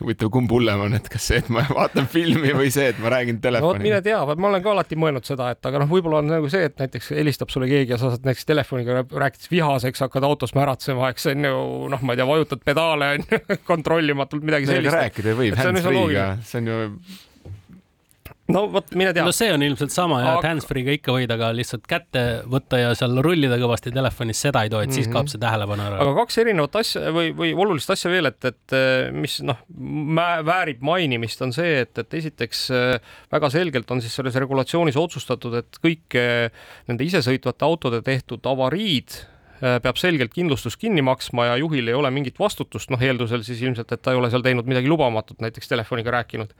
[0.02, 3.12] huvitav, kumb hullem on, et kas see, et ma vaatan filmi või see, et ma
[3.14, 3.86] räägin telefoniga no,?
[3.88, 6.68] mine tea, ma olen ka alati mõelnud seda, et aga noh, võib-olla on nagu see,
[6.70, 11.12] et näiteks helistab sulle keegi ja sa saad näiteks telefoniga rääkides vihaseks, hakkad autos märatsema,
[11.14, 11.62] eks on ju
[11.94, 13.40] noh, ma ei tea, vajutad pedaale on ju
[13.72, 14.94] kontrollimatult midagi sellist.
[14.98, 16.78] rääkida võib hands-free'ga, see on ju
[18.52, 19.24] no vot, mine tea.
[19.26, 20.52] no see on ilmselt sama ja aga...
[20.52, 24.80] hands-free'ga ikka võid, aga lihtsalt kätte võtta ja seal rullida kõvasti telefonis, seda ei too,
[24.80, 24.96] et mm -hmm.
[24.96, 25.16] siis mhm.
[25.16, 26.00] kaob see tähelepanu ära.
[26.04, 28.76] aga kaks erinevat asja või, või olulist asja veel, et, et
[29.14, 29.60] mis noh,
[30.48, 32.68] väärib mainimist, on see, et, et esiteks
[33.32, 36.16] väga selgelt on siis selles regulatsioonis otsustatud, et kõik
[36.88, 39.20] nende isesõitvate autode tehtud avariid
[39.58, 43.90] peab selgelt kindlustus kinni maksma ja juhil ei ole mingit vastutust, noh eeldusel siis ilmselt,
[43.92, 46.54] et ta ei ole seal teinud midagi lubamatut, näiteks telefoniga rääkinud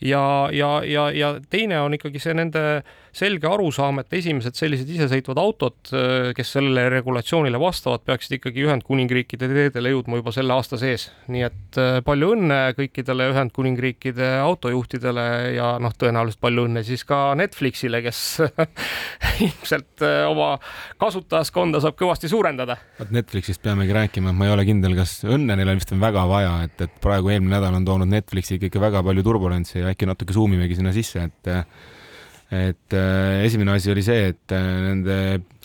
[0.00, 2.82] ja, ja, ja, ja teine on ikkagi see nende
[3.16, 5.78] selge arusaam, et esimesed sellised isesõitvad autod,
[6.36, 11.08] kes sellele regulatsioonile vastavad, peaksid ikkagi Ühendkuningriikide teedele jõudma juba selle aasta sees.
[11.32, 15.26] nii et äh, palju õnne kõikidele Ühendkuningriikide autojuhtidele
[15.56, 18.20] ja noh, tõenäoliselt palju õnne siis ka Netflixile, kes
[19.46, 20.52] ilmselt äh, oma
[21.00, 22.78] kasutajaskonda saab kõvasti suurendada.
[23.00, 26.02] vot Netflixist peamegi rääkima, et ma ei ole kindel, kas õnne neil on vist on
[26.04, 29.92] väga vaja, et, et praegu eelmine nädal on toonud Netflixi ikka väga palju turbulentsi ja
[29.92, 31.54] äkki natuke suumimegi sinna sisse, et
[32.50, 35.16] et äh, esimene asi oli see, et äh, nende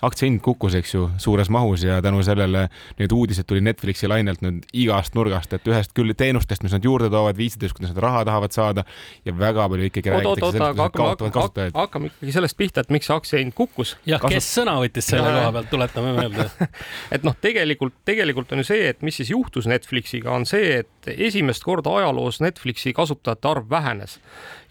[0.02, 2.68] aktsia hind kukkus, eks ju, suures mahus ja tänu sellele
[3.00, 7.10] need uudised tuli Netflixi lainelt nüüd igast nurgast, et ühest küll teenustest, mis nad juurde
[7.14, 8.86] toovad, viisidest, kuidas nad raha tahavad saada
[9.26, 11.76] ja väga palju ikkagi räägitakse sellest, kuidas nad kaotavad kasutajaid.
[11.78, 13.96] hakkame ikkagi sellest pihta, et miks see aktsia hind kukkus.
[14.06, 16.48] jah Kasut..., kes sõna võttis selle koha pealt, tuletame meelde
[17.16, 21.12] et noh, tegelikult, tegelikult on ju see, et mis siis juhtus Netflixiga, on see, et
[21.14, 24.20] esimest korda ajaloos Netflixi kasutajate arv vähenes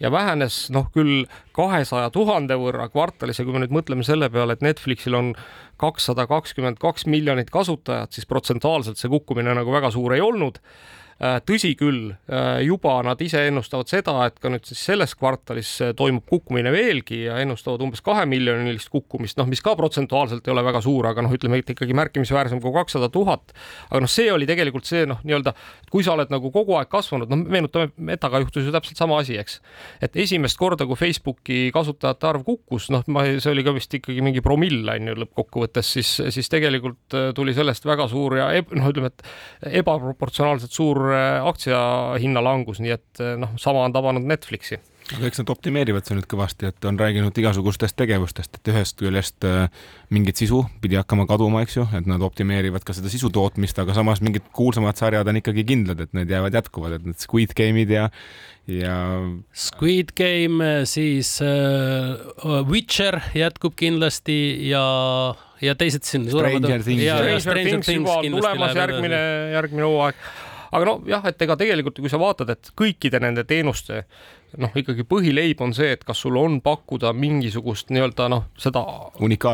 [0.01, 4.55] ja vähenes noh, küll kahesaja tuhande võrra kvartalis ja kui me nüüd mõtleme selle peale,
[4.55, 5.20] et Netflixil on
[5.81, 10.59] kakssada kakskümmend kaks miljonit kasutajat, siis protsentuaalselt see kukkumine nagu väga suur ei olnud
[11.21, 15.91] tõsi küll, äh, juba nad ise ennustavad seda, et ka nüüd siis selles kvartalis äh,
[15.97, 20.81] toimub kukkumine veelgi ja ennustavad umbes kahemiljonilist kukkumist, noh, mis ka protsentuaalselt ei ole väga
[20.81, 23.53] suur, aga noh, ütleme, et ikkagi märkimisväärsem kui kakssada tuhat.
[23.91, 25.53] aga noh, see oli tegelikult see noh, nii-öelda,
[25.93, 29.37] kui sa oled nagu kogu aeg kasvanud, noh, meenutame, Metaga juhtus ju täpselt sama asi,
[29.37, 29.59] eks.
[30.01, 34.25] et esimest korda, kui Facebooki kasutajate arv kukkus, noh, ma, see oli ka vist ikkagi
[34.25, 39.13] mingi promill on ju lõppkokkuvõttes, siis, siis tegelikult tuli sellest väga suur ja noh, ütleme,
[39.13, 44.79] et ebaproportsionaalselt suur aktsiahinna langus, nii et eh, noh, sama on tabanud Netflixi
[45.15, 49.47] aga eks nad optimeerivad seda nüüd kõvasti, et on rääginud igasugustest tegevustest, et ühest küljest
[49.47, 49.65] äh,
[50.13, 53.95] mingit sisu pidi hakkama kaduma, eks ju, et nad optimeerivad ka seda sisu tootmist, aga
[53.97, 57.91] samas mingid kuulsamad sarjad on ikkagi kindlad, et need jäävad jätkuvad, et need Squid Game'id
[57.91, 58.07] ja,
[58.71, 58.97] ja.
[59.67, 64.37] Squid Game, siis äh, Witcher jätkub kindlasti
[64.69, 64.85] ja
[65.61, 66.23] ja teised siin.
[66.25, 67.03] Stranger Things.
[67.43, 69.19] Stranger Things juba on tulemas järgmine,
[69.53, 70.23] järgmine hooaeg
[70.71, 74.05] aga nojah, et ega tegelikult, kui sa vaatad, et kõikide nende teenuste
[74.59, 78.83] noh, ikkagi põhileib on see, et kas sul on pakkuda mingisugust nii-öelda noh, seda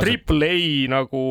[0.01, 0.59] triple A
[0.91, 1.21] nagu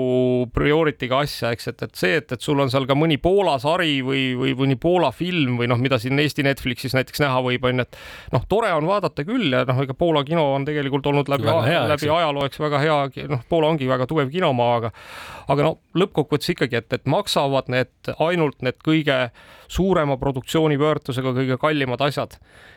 [0.54, 3.98] priority'ga asja, eks, et, et see, et, et sul on seal ka mõni Poola sari
[4.06, 7.82] või, või mõni Poola film või noh, mida siin Eesti Netflixis näiteks näha võib, on
[7.82, 7.98] ju, et
[8.36, 11.48] noh, tore on vaadata küll ja noh, ega Poola kino on tegelikult olnud läbi,
[11.90, 13.00] läbi ajaloo, eks väga hea,
[13.32, 14.92] noh, Poola ongi väga tugev kinomaa, aga
[15.52, 19.18] aga no lõppkokkuvõttes ikkagi, et, et maksavad need ainult need kõige
[19.70, 22.36] suurema produktsiooni väärtusega kõige kallimad asjad.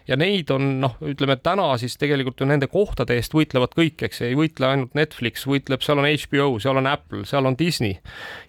[0.09, 4.23] Ja neid on noh, ütleme täna siis tegelikult ju nende kohtade eest võitlevad kõik, eks
[4.27, 7.97] ei võitle ainult Netflix, võitleb, seal on HBO, seal on Apple, seal on Disney.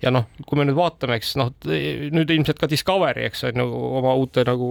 [0.02, 3.68] ja noh, kui me nüüd vaatame, eks noh, nüüd ilmselt ka Discovery, eks on ju
[4.00, 4.70] oma uute nagu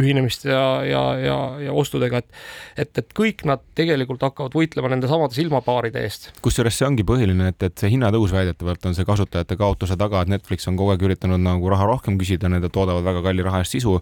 [0.00, 1.38] ühinemiste ja, ja, ja,
[1.68, 6.30] ja ostudega, et et, et kõik nad tegelikult hakkavad võitlema nende samade silmapaaride eest.
[6.44, 10.32] kusjuures see ongi põhiline, et, et see hinnatõus väidetavalt on see kasutajate kaotuse taga, et
[10.32, 13.78] Netflix on kogu aeg üritanud nagu raha rohkem küsida, need toodavad väga kalli raha eest
[13.78, 13.98] sisu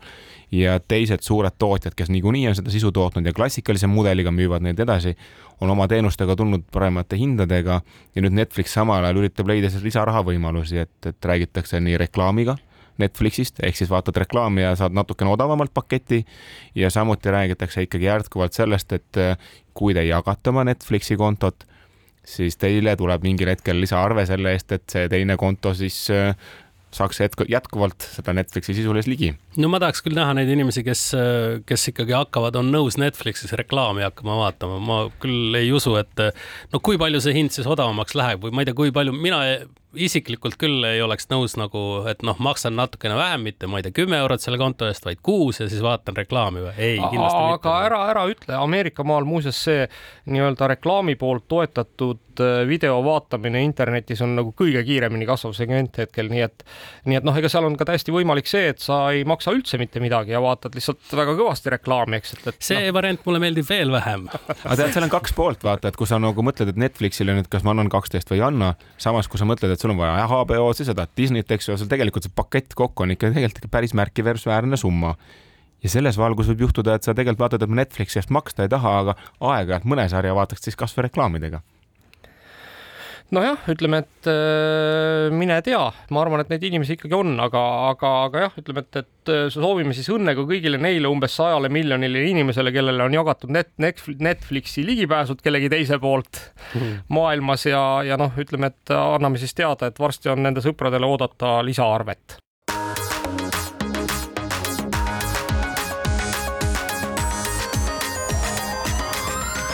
[0.53, 4.81] ja teised suured tootjad, kes niikuinii on seda sisu tootnud ja klassikalise mudeliga müüvad neid
[4.81, 5.17] edasi,
[5.61, 7.81] on oma teenustega tulnud paremate hindadega
[8.15, 12.57] ja nüüd Netflix samal ajal üritab leida siis lisaraha võimalusi, et, et räägitakse nii reklaamiga
[12.99, 16.21] Netflixist, ehk siis vaatad reklaami ja saad natukene odavamalt paketi
[16.79, 19.23] ja samuti räägitakse ikkagi jätkuvalt sellest, et
[19.75, 21.67] kui te jagate oma Netflixi kontot,
[22.25, 26.37] siis teile tuleb mingil hetkel lisaarve selle eest, et see teine konto siis eh,
[26.95, 29.35] saaks jätku, jätkuvalt seda Netflixi sisulis ligi.
[29.61, 31.05] No ma tahaks küll näha neid inimesi, kes,
[31.69, 36.27] kes ikkagi hakkavad, on nõus Netflixis reklaami hakkama vaatama, ma küll ei usu, et
[36.73, 39.43] no kui palju see hind siis odavamaks läheb või ma ei tea, kui palju, mina
[39.97, 43.95] isiklikult küll ei oleks nõus nagu, et noh, maksan natukene vähem, mitte ma ei tea,
[43.95, 46.75] kümme eurot selle konto eest, vaid kuus ja siis vaatan reklaami või?
[46.77, 47.69] ei, kindlasti aga mitte.
[47.69, 49.87] aga ära, ära ütle, Ameerika maal muuseas see
[50.31, 56.31] nii-öelda reklaami poolt toetatud äh, video vaatamine internetis on nagu kõige kiiremini kasvav segment hetkel,
[56.33, 56.67] nii et
[57.11, 59.79] nii et noh, ega seal on ka täiesti võimalik see, et sa ei maksa üldse
[59.81, 62.95] mitte midagi ja vaatad lihtsalt väga kõvasti reklaami, eks, et, et see no.
[62.97, 64.27] variant mulle meeldib veel vähem.
[64.31, 67.51] Aga tead, seal on kaks poolt, vaata, et kui sa nagu mõtled, et Netflixile nüüd,
[67.53, 70.25] kas ma annan kaksteist või ei anna, samas kui sa mõtled, et sul on vaja
[70.31, 73.97] HBO-d, sa tahad Disneyt, eks ju, sul tegelikult see pakett kokku on ikka tegelikult päris
[73.99, 75.17] märkimisväärne summa.
[75.85, 78.73] Ja selles valgus võib juhtuda, et sa tegelikult vaatad, et ma Netflixi eest maksta ei
[78.73, 79.19] taha, aga
[79.53, 81.61] aeg-ajalt mõne sarja vaataks siis kasvõi reklaamidega
[83.33, 85.81] nojah, ütleme, et äh, mine tea,
[86.13, 89.47] ma arvan, et neid inimesi ikkagi on, aga, aga, aga jah, ütleme, et, et äh,
[89.53, 94.03] soovime siis õnne ka kõigile neile umbes sajale miljonile inimesele, kellele on jagatud net, net,
[94.25, 96.41] Netflixi ligipääsud kellegi teise poolt
[96.75, 96.95] mm.
[97.15, 101.61] maailmas ja, ja noh, ütleme, et anname siis teada, et varsti on nende sõpradele oodata
[101.67, 102.41] lisaarvet.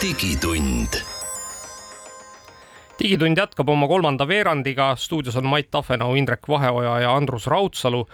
[0.00, 0.96] digitund
[3.00, 8.06] digitund jätkab oma kolmanda veerandiga, stuudios on Mait Tafenau, Indrek Vaheoja ja Andrus Raudsalu.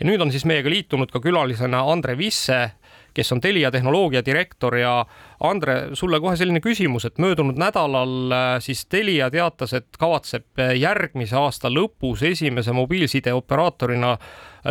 [0.00, 2.70] ja nüüd on siis meiega liitunud ka külalisena Andre Visse,
[3.14, 5.06] kes on Telia tehnoloogia direktor ja
[5.40, 11.36] Andre, sulle kohe selline küsimus, et möödunud nädalal äh, siis Telia teatas, et kavatseb järgmise
[11.36, 14.16] aasta lõpus esimese mobiilsideoperaatorina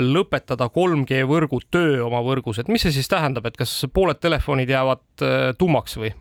[0.01, 4.69] lõpetada 3G võrgu töö oma võrgus, et mis see siis tähendab, et kas pooled telefonid
[4.69, 6.12] jäävad äh, tummaks või?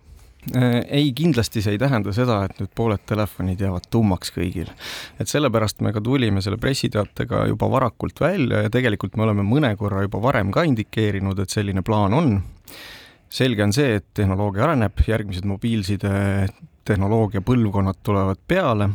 [0.56, 4.70] Äh, ei, kindlasti see ei tähenda seda, et nüüd pooled telefonid jäävad tummaks kõigil.
[5.20, 9.74] et sellepärast me ka tulime selle pressiteatega juba varakult välja ja tegelikult me oleme mõne
[9.76, 12.42] korra juba varem ka indikeerinud, et selline plaan on.
[13.28, 16.48] selge on see, et tehnoloogia areneb, järgmised mobiilside
[16.88, 18.88] tehnoloogia põlvkonnad tulevad peale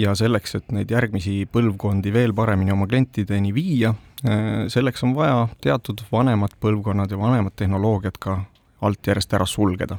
[0.00, 3.92] ja selleks, et neid järgmisi põlvkondi veel paremini oma klientideni viia,
[4.24, 8.40] äh, selleks on vaja teatud vanemad põlvkonnad ja vanemad tehnoloogiad ka
[8.80, 9.98] alt järjest ära sulgeda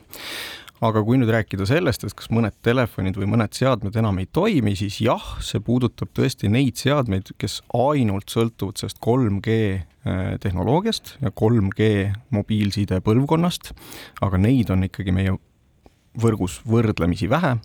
[0.85, 4.75] aga kui nüüd rääkida sellest, et kas mõned telefonid või mõned seadmed enam ei toimi,
[4.79, 11.33] siis jah, see puudutab tõesti neid seadmeid, kes ainult sõltuvad sellest 3G äh, tehnoloogiast ja
[11.35, 11.89] 3G
[12.35, 13.73] mobiilside põlvkonnast,
[14.25, 15.35] aga neid on ikkagi meie
[16.19, 17.55] võrgus võrdlemisi vähe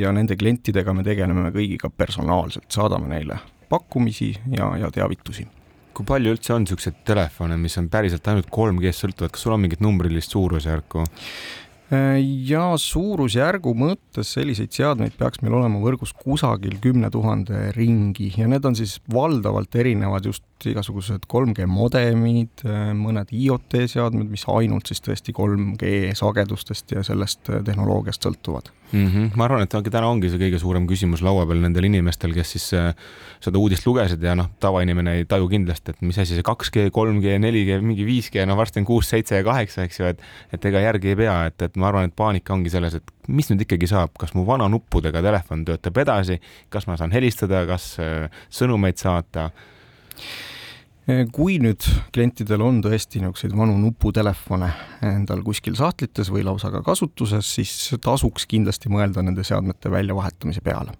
[0.00, 3.38] ja nende klientidega me tegeleme kõigiga personaalselt, saadame neile
[3.70, 5.46] pakkumisi ja, ja teavitusi.
[5.94, 9.62] Kui palju üldse on niisuguseid telefone, mis on päriselt ainult 3G-st sõltuvad, kas sul on
[9.62, 11.04] mingit numbrilist suurusjärku?
[11.94, 18.48] Äh, ja suurusjärgu mõttes selliseid seadmeid peaks meil olema võrgus kusagil kümne tuhande ringi ja
[18.50, 24.88] need on siis valdavalt erinevad just igasugused 3G modemid, äh, mõned IoT seadmed, mis ainult
[24.88, 29.06] siis tõesti 3G sagedustest ja sellest äh, tehnoloogiast sõltuvad mm.
[29.06, 29.36] -hmm.
[29.36, 32.70] ma arvan, et täna ongi see kõige suurem küsimus laua peal nendel inimestel, kes siis
[33.44, 37.36] seda uudist lugesid ja noh, tavainimene ei taju kindlasti, et mis asi see 2G, 3G,
[37.44, 40.80] 4G, mingi 5G, no varsti on kuus, seitse ja kaheksa, eks ju, et et ega
[40.80, 43.88] järgi ei pea, et, et ma arvan, et paanika ongi selles, et mis nüüd ikkagi
[43.90, 46.40] saab, kas mu vana nuppudega telefon töötab edasi,
[46.72, 47.94] kas ma saan helistada, kas
[48.52, 49.50] sõnumeid saata
[51.04, 54.70] kui nüüd klientidel on tõesti niisuguseid vanu nuputelefone
[55.04, 60.94] endal kuskil sahtlites või lausa ka kasutuses, siis tasuks kindlasti mõelda nende seadmete väljavahetamise peale.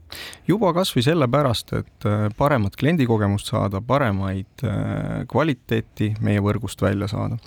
[0.47, 7.09] juba kas või sellepärast, et eh, paremat kliendikogemust saada, paremaid eh, kvaliteeti meie võrgust välja
[7.09, 7.39] saada.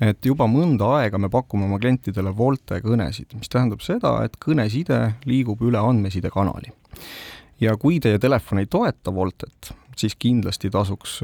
[0.00, 5.18] et juba mõnda aega me pakume oma klientidele Volte kõnesid, mis tähendab seda, et kõneside
[5.26, 6.72] liigub üle andmesidekanali
[7.60, 11.18] ja kui teie telefon ei toeta Voltet, siis kindlasti tasuks,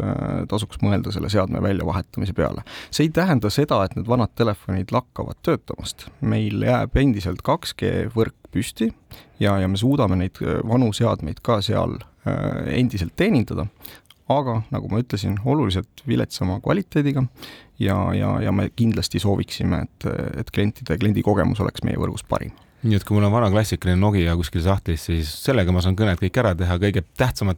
[0.51, 2.65] tasuks mõelda selle seadme väljavahetamise peale.
[2.91, 6.09] see ei tähenda seda, et need vanad telefonid lakkavad töötamast.
[6.21, 8.93] meil jääb endiselt 2G võrk püsti
[9.41, 13.67] ja, ja me suudame neid vanu seadmeid ka seal äh, endiselt teenindada,
[14.31, 17.27] aga nagu ma ütlesin, oluliselt viletsama kvaliteediga
[17.79, 20.11] ja, ja, ja me kindlasti sooviksime, et,
[20.41, 23.97] et klientide, kliendi kogemus oleks meie võrgus parim nii et kui mul on vana klassikaline
[23.97, 27.57] Nokia kuskil sahtlis, siis sellega ma saan kõned kõik ära teha, kõige tähtsamad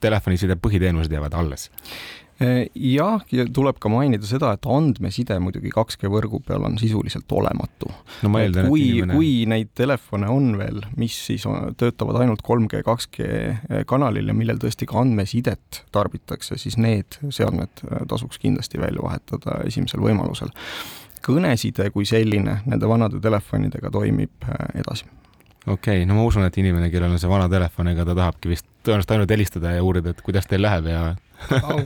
[0.00, 1.68] telefoniside põhiteenused jäävad alles
[2.74, 7.90] jah, ja tuleb ka mainida seda, et andmeside muidugi 2G võrgu peal on sisuliselt olematu.
[8.24, 9.16] no kui, inimene...
[9.16, 14.60] kui neid telefone on veel, mis siis on, töötavad ainult 3G, 2G kanalil ja millel
[14.62, 20.52] tõesti ka andmesidet tarbitakse, siis need seadmed tasuks kindlasti välja vahetada esimesel võimalusel
[21.20, 25.04] kõneside kui selline nende vanade telefonidega toimib edasi.
[25.66, 28.52] Okei okay,, no ma usun, et inimene, kellel on see vana telefon, ega ta tahabki
[28.52, 31.02] vist tõenäoliselt ainult helistada ja uurida, et kuidas teil läheb ja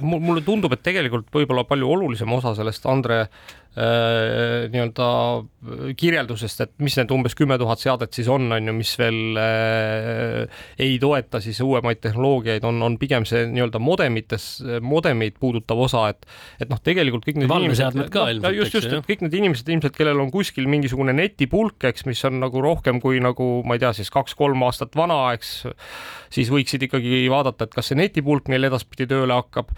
[0.02, 3.24] mulle tundub, et tegelikult võib-olla palju olulisem osa sellest Andre
[3.74, 5.06] nii-öelda
[5.98, 10.60] kirjeldusest, et mis need umbes kümme tuhat seadet siis on, on ju, mis veel äh,
[10.78, 14.46] ei toeta siis uuemaid tehnoloogiaid, on, on pigem see nii-öelda modemites,
[14.84, 16.28] modemeid puudutav osa, et
[16.62, 19.74] et noh, tegelikult kõik need valveseadmed ka no, ilmselt, just, just, et kõik need inimesed
[19.74, 23.82] ilmselt, kellel on kuskil mingisugune netipulk, eks, mis on nagu rohkem kui nagu ma ei
[23.82, 25.56] tea, siis kaks-kolm aastat vana, eks,
[26.34, 29.74] siis võiksid ikkagi vaadata, et kas see netipulk neil edaspidi tööle hakkab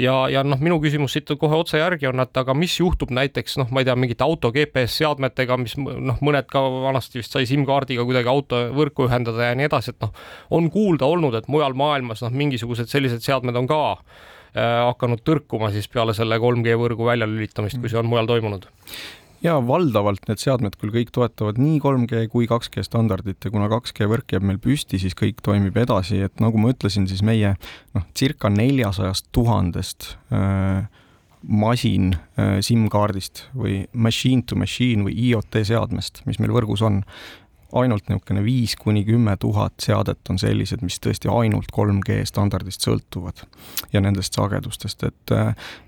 [0.00, 3.58] ja, ja noh, minu küsimus siit kohe otse järgi on, et aga mis juhtub näiteks
[3.60, 7.48] noh, ma ei tea, mingite auto GPS seadmetega, mis noh, mõned ka vanasti vist sai
[7.48, 10.14] SIM-kaardiga kuidagi auto võrku ühendada ja nii edasi, et noh,
[10.56, 15.72] on kuulda olnud, et mujal maailmas noh, mingisugused sellised seadmed on ka äh, hakanud tõrkuma
[15.74, 18.68] siis peale selle 3G võrgu väljalülitamist, kui see on mujal toimunud
[19.44, 24.08] ja valdavalt need seadmed küll kõik toetavad nii 3G kui 2G standardit ja kuna 2G
[24.10, 27.54] võrk jääb meil püsti, siis kõik toimib edasi, et nagu ma ütlesin, siis meie
[27.96, 30.86] noh, circa neljasajast tuhandest äh,
[31.46, 37.02] masin äh, SIM-kaardist või machine to machine või IoT seadmest, mis meil võrgus on,
[37.72, 43.42] ainult niisugune viis kuni kümme tuhat seadet on sellised, mis tõesti ainult 3G standardist sõltuvad
[43.92, 45.34] ja nendest sagedustest, et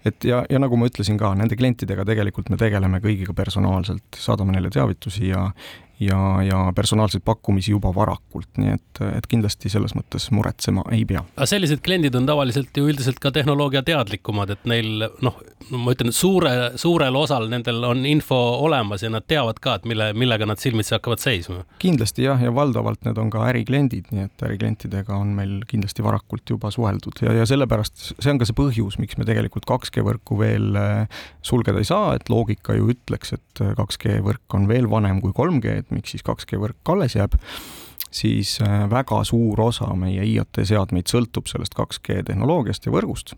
[0.08, 4.56] et ja, ja nagu ma ütlesin ka, nende klientidega tegelikult me tegeleme kõigiga personaalselt, saadame
[4.56, 5.48] neile teavitusi ja
[6.00, 11.24] ja, ja personaalseid pakkumisi juba varakult, nii et, et kindlasti selles mõttes muretsema ei pea.
[11.36, 15.40] aga sellised kliendid on tavaliselt ju üldiselt ka tehnoloogia teadlikumad, et neil noh,
[15.74, 20.10] ma ütlen, suure, suurel osal nendel on info olemas ja nad teavad ka, et mille,
[20.18, 21.64] millega nad silmitsi hakkavad seisma.
[21.82, 26.54] kindlasti jah, ja valdavalt need on ka ärikliendid, nii et äriklientidega on meil kindlasti varakult
[26.54, 30.38] juba suheldud ja, ja sellepärast see on ka see põhjus, miks me tegelikult 2G võrku
[30.38, 35.20] veel äh, sulgeda ei saa, et loogika ju ütleks, et 2G võrk on veel vanem
[35.24, 37.36] kui 3G, et miks siis 2G võrk alles jääb,
[38.10, 43.34] siis äh, väga suur osa meie IoT seadmeid sõltub sellest 2G tehnoloogiast ja võrgust.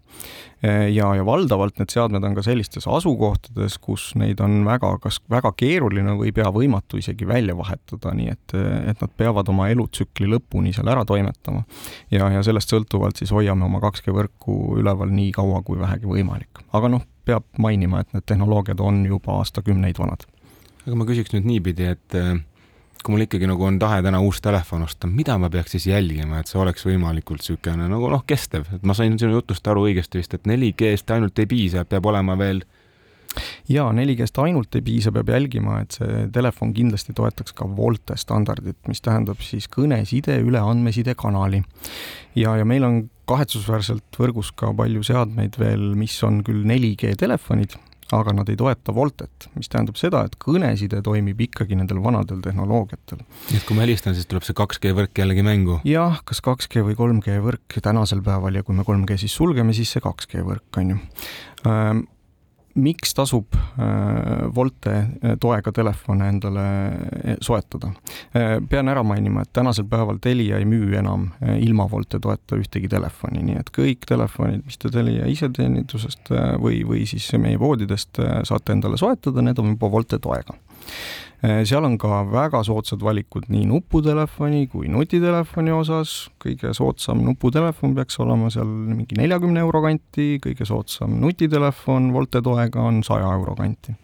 [0.65, 5.21] Äh, ja, ja valdavalt need seadmed on ka sellistes asukohtades, kus neid on väga, kas
[5.31, 8.57] väga keeruline või pea võimatu isegi välja vahetada, nii et,
[8.95, 11.65] et nad peavad oma elutsükli lõpuni seal ära toimetama.
[12.11, 16.63] ja, ja sellest sõltuvalt siis hoiame oma 2G võrku üleval nii kaua kui vähegi võimalik.
[16.73, 20.25] aga noh, peab mainima, et need tehnoloogiad on juba aastakümneid vanad.
[20.91, 22.33] Aga ma küsiks nüüd niipidi, et äh,
[23.01, 26.41] kui mul ikkagi nagu on tahe täna uus telefon osta, mida ma peaks siis jälgima,
[26.41, 30.21] et see oleks võimalikult niisugune nagu noh, kestev, et ma sain sinu jutust aru õigesti
[30.21, 32.65] vist, et 4G-st ainult ei piisa, peab olema veel
[33.71, 38.81] ja 4G-st ainult ei piisa, peab jälgima, et see telefon kindlasti toetaks ka Volte standardit,
[38.91, 41.63] mis tähendab siis kõneside üle andmesidekanali.
[42.35, 47.79] ja, ja meil on kahetsusväärselt võrgus ka palju seadmeid veel, mis on küll 4G telefonid
[48.17, 53.23] aga nad ei toeta Voltet, mis tähendab seda, et kõneside toimib ikkagi nendel vanadel tehnoloogiatel.
[53.51, 55.81] nii et kui ma helistan, siis tuleb see 2G võrk jällegi mängu?
[55.89, 59.93] jah, kas 2G või 3G võrk tänasel päeval ja kui me 3G siis sulgeme, siis
[59.95, 61.01] see 2G võrk on ju
[61.69, 62.07] ähm,
[62.75, 67.93] miks tasub äh, Volte äh, toega telefone endale äh, soetada?
[68.71, 71.29] pean ära mainima, et tänasel päeval Telia ei müü enam
[71.59, 76.31] ilma Volte toeta ühtegi telefoni, nii et kõik telefonid, mis te Telia iseteenindusest
[76.63, 80.55] või, või siis meie poodidest saate endale soetada, need on juba Volte toega
[81.41, 88.21] seal on ka väga soodsad valikud nii nuputelefoni kui nutitelefoni osas, kõige soodsam nuputelefon peaks
[88.21, 93.97] olema seal mingi neljakümne euro kanti, kõige soodsam nutitelefon Volte toega on saja euro kanti.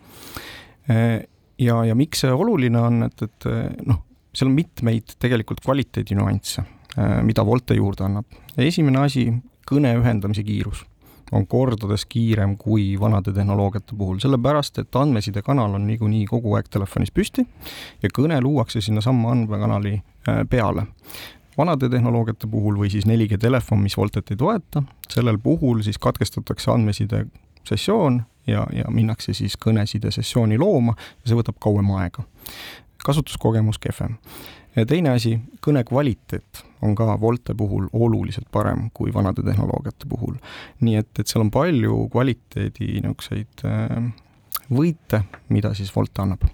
[0.89, 1.21] Eh,
[1.61, 3.51] ja, ja miks see oluline on, et, et
[3.85, 4.01] noh,
[4.33, 6.65] seal on mitmeid tegelikult kvaliteedinüansse,
[6.97, 8.41] eh, mida Volte juurde annab.
[8.57, 9.29] esimene asi,
[9.69, 10.87] kõne ühendamise kiirus
[11.33, 17.11] on kordades kiirem kui vanade tehnoloogiate puhul, sellepärast et andmesidekanal on niikuinii kogu aeg telefonis
[17.15, 17.47] püsti
[18.03, 20.87] ja kõne luuakse sinnasamma andmekanali äh, peale
[21.59, 26.71] vanade tehnoloogiate puhul või siis 4G telefon, mis Voltet ei toeta, sellel puhul siis katkestatakse
[26.71, 27.25] andmeside
[27.69, 32.25] sessioon ja, ja minnakse siis kõneside sessiooni looma ja see võtab kauem aega.
[33.07, 34.19] kasutuskogemus kehvem
[34.77, 40.37] ja teine asi, kõne kvaliteet on ka Volte puhul oluliselt parem kui vanade tehnoloogiate puhul.
[40.81, 43.99] nii et, et seal on palju kvaliteedi niisuguseid äh,
[44.71, 46.49] võite, mida siis Volte annab.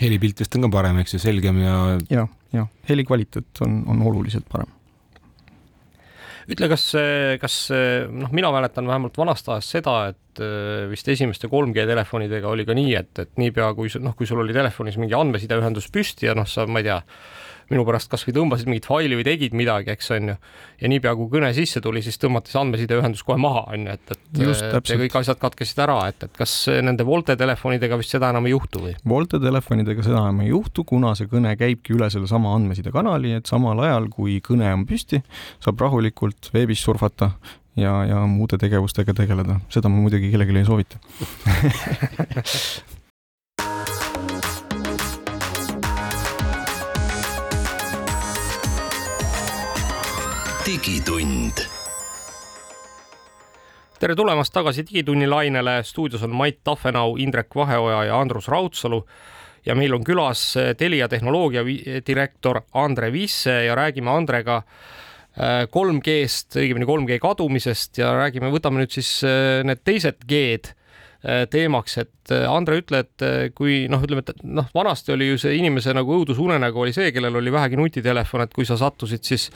[0.00, 1.76] helipilt vist on ka parem, eks ju, selgem ja
[2.10, 4.77] ja, ja heli kvaliteet on, on oluliselt parem
[6.48, 6.84] ütle, kas,
[7.42, 12.64] kas noh, mina mäletan vähemalt vanast ajast seda, et äh, vist esimeste 3G telefonidega oli
[12.68, 16.36] ka nii, et, et niipea kui noh, kui sul oli telefonis mingi andmesideühendus püsti ja
[16.38, 16.98] noh, sa, ma ei tea,
[17.72, 20.36] minu pärast kasvõi tõmbasid mingit faili või tegid midagi, eks on ju.
[20.80, 24.14] ja niipea kui kõne sisse tuli, siis tõmmati see andmesideühendus kohe maha, on ju, et,
[24.14, 26.54] et Just, ja kõik asjad katkesid ära, et, et kas
[26.84, 28.96] nende Volte telefonidega vist seda enam ei juhtu või?
[29.08, 33.80] Volte telefonidega seda enam ei juhtu, kuna see kõne käibki üle sellesama andmesidekanali, et samal
[33.86, 35.22] ajal, kui kõne on püsti,
[35.64, 37.32] saab rahulikult veebis surfata
[37.78, 41.00] ja, ja muude tegevustega tegeleda, seda ma muidugi kellelegi ei soovita
[50.68, 51.62] digitund.
[53.98, 58.98] Tere tulemast tagasi Digitunni lainele, stuudios on Mait Tafenau, Indrek Vaheoja ja Andrus Raudsalu.
[59.64, 60.42] Ja meil on külas
[60.76, 61.64] Telia tehnoloogia
[62.06, 64.60] direktor Andre Visse ja räägime Andrega
[65.72, 68.02] 3G-st, äh, õigemini 3G kadumisest.
[68.02, 69.14] Ja räägime, võtame nüüd siis
[69.64, 70.76] need teised G-d
[71.50, 75.40] teemaks, et äh, Andre, ütle, et äh, kui noh, ütleme, et noh, vanasti oli ju
[75.42, 79.48] see inimese nagu õudusunenägu oli see, kellel oli vähegi nutitelefon, et kui sa sattusid, siis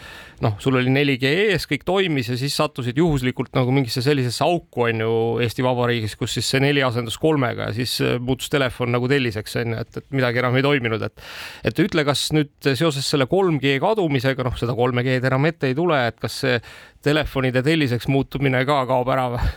[0.43, 4.89] noh, sul oli 4G ees, kõik toimis ja siis sattusid juhuslikult nagu mingisse sellisesse auku
[4.89, 5.15] on ju
[5.47, 9.77] Eesti Vabariigis, kus siis see neli asendus kolmega ja siis muutus telefon nagu telliseks on
[9.77, 11.27] ju, et, et midagi enam ei toiminud, et
[11.71, 16.09] et ütle, kas nüüd seoses selle 3G kadumisega, noh, seda 3G-d enam ette ei tule,
[16.11, 16.59] et kas see
[17.07, 19.53] telefonide telliseks muutumine ka kaob ära või?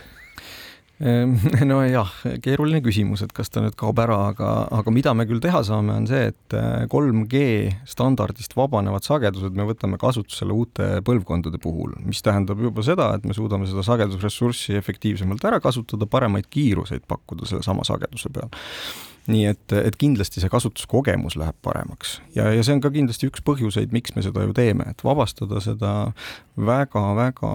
[0.96, 1.34] Ehm,
[1.68, 2.08] nojah,
[2.40, 5.92] keeruline küsimus, et kas ta nüüd kaob ära, aga, aga mida me küll teha saame,
[5.92, 6.56] on see, et
[6.92, 13.10] 3G äh, standardist vabanevad sagedused me võtame kasutusele uute põlvkondade puhul, mis tähendab juba seda,
[13.18, 18.48] et me suudame seda sagedusressurssi efektiivsemalt ära kasutada, paremaid kiiruseid pakkuda sellesama sageduse peal
[19.30, 22.20] nii et, et kindlasti see kasutuskogemus läheb paremaks.
[22.36, 25.62] Ja, ja see on ka kindlasti üks põhjuseid, miks me seda ju teeme, et vabastada
[25.64, 25.94] seda
[26.56, 27.54] väga-väga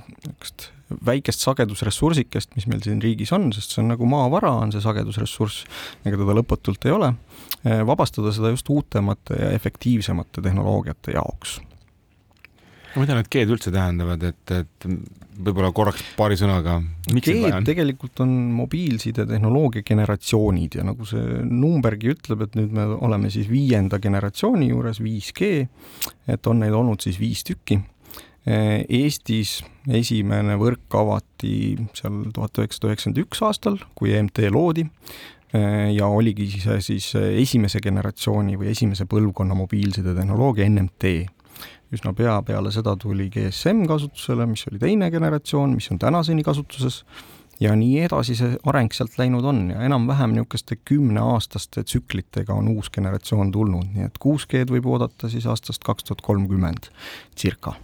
[0.00, 0.72] niisugust
[1.04, 5.66] väikest sagedusressursikest, mis meil siin riigis on, sest see on nagu maavara, on see sagedusressurss,
[6.08, 7.10] ega teda lõputult ei ole,
[7.88, 11.58] vabastada seda just uutemate ja efektiivsemate tehnoloogiate jaoks
[12.96, 14.88] mida need G-d üldse tähendavad, et, et
[15.38, 16.78] võib-olla korraks paari sõnaga.
[17.12, 23.30] G-d tegelikult on mobiilside tehnoloogia generatsioonid ja nagu see numbergi ütleb, et nüüd me oleme
[23.34, 25.52] siis viienda generatsiooni juures, 5G,
[26.34, 27.80] et on neid olnud siis viis tükki
[28.48, 29.58] Eestis
[29.92, 34.86] esimene võrk avati seal tuhat üheksasada üheksakümmend üks aastal, kui EMT loodi
[35.52, 41.12] ja oligi see siis esimese generatsiooni või esimese põlvkonna mobiilside tehnoloogia NMT
[41.94, 47.02] üsna pea peale seda tuli GSM kasutusele, mis oli teine generatsioon, mis on tänaseni kasutuses,
[47.60, 52.90] ja nii edasi see areng sealt läinud on ja enam-vähem niisuguste kümneaastaste tsüklitega on uus
[52.94, 56.90] generatsioon tulnud, nii et 6G-d võib oodata siis aastast kaks tuhat kolmkümmend
[57.36, 57.74] circa.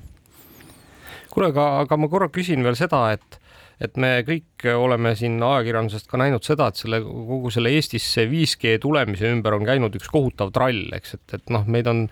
[1.30, 3.40] kuule, aga, aga ma korra küsin veel seda, et
[3.82, 8.78] et me kõik oleme siin ajakirjandusest ka näinud seda, et selle kogu selle Eestisse 5G
[8.82, 12.04] tulemise ümber on käinud üks kohutav trall, eks, et, et noh, meid on,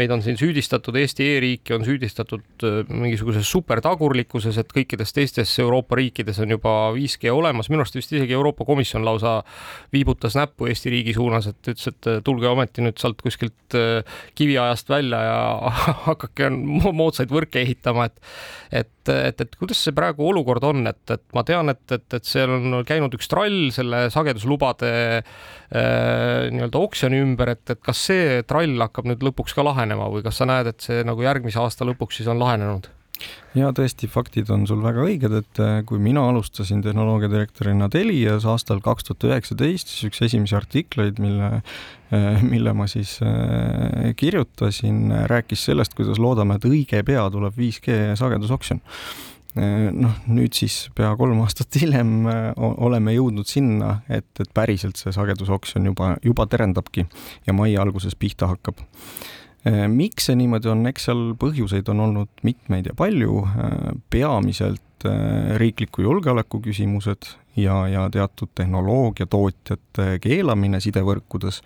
[0.00, 5.98] meid on siin süüdistatud, Eesti e-riiki on süüdistatud äh, mingisuguses supertagurlikkuses, et kõikides teistes Euroopa
[6.00, 9.40] riikides on juba 5G olemas, minu arust vist isegi Euroopa Komisjon lausa
[9.94, 14.88] viibutas näppu Eesti riigi suunas, et ütles, et tulge ometi nüüd sealt kuskilt äh, kiviajast
[14.92, 15.40] välja ja
[16.08, 18.22] hakake moodsaid võrke ehitama, et
[18.72, 22.28] et, et, et kuidas see praegu olukord on, et, et ma tean, et, et, et
[22.28, 28.42] seal on käinud üks trall selle sageduslubade äh, nii-öelda oksjoni ümber, et, et kas see
[28.48, 31.88] trall hakkab nüüd lõpuks ka lahenema või kas sa näed, et see nagu järgmise aasta
[31.88, 32.90] lõpuks siis on lahenenud?
[33.58, 38.82] Ja tõesti, faktid on sul väga õiged, et äh, kui mina alustasin tehnoloogiadirektorina Telias aastal
[38.84, 41.62] kaks tuhat üheksateist, siis üks esimesi artikleid, mille,
[42.14, 48.14] äh, mille ma siis äh, kirjutasin, rääkis sellest, kuidas loodame, et õige pea tuleb 5G
[48.18, 48.84] sagedusoksjon.
[49.58, 55.88] Noh, nüüd siis pea kolm aastat hiljem oleme jõudnud sinna, et, et päriselt see sagedusoksjon
[55.88, 57.08] juba, juba terendabki
[57.48, 58.84] ja mai alguses pihta hakkab
[59.66, 65.56] miks see niimoodi on, eks seal põhjuseid on olnud mitmeid ja palju, äh, peamiselt äh,
[65.60, 71.62] riikliku julgeoleku küsimused ja, ja teatud tehnoloogiatootjate keelamine sidevõrkudes,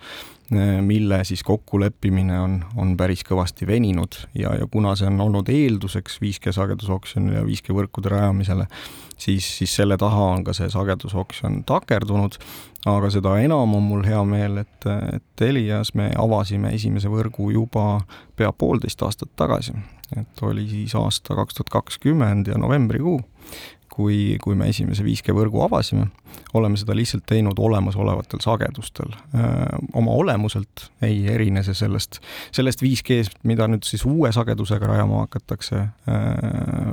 [0.81, 6.19] mille siis kokkuleppimine on, on päris kõvasti veninud ja, ja kuna see on olnud eelduseks
[6.23, 8.67] 5G sagedusoksjonile ja 5G võrkude rajamisele,
[9.17, 12.39] siis, siis selle taha on ka see sagedusoksjon takerdunud
[12.89, 18.01] aga seda enam on mul hea meel, et, et Telias me avasime esimese võrgu juba
[18.39, 19.75] pea poolteist aastat tagasi.
[20.17, 23.21] et oli siis aasta kaks tuhat kakskümmend ja novembrikuu,
[23.93, 26.07] kui, kui me esimese 5G võrgu avasime,
[26.57, 29.13] oleme seda lihtsalt teinud olemasolevatel sagedustel.
[29.93, 32.19] oma olemuselt ei erine see sellest,
[32.55, 35.85] sellest 5G-st, mida nüüd siis uue sagedusega rajama hakatakse,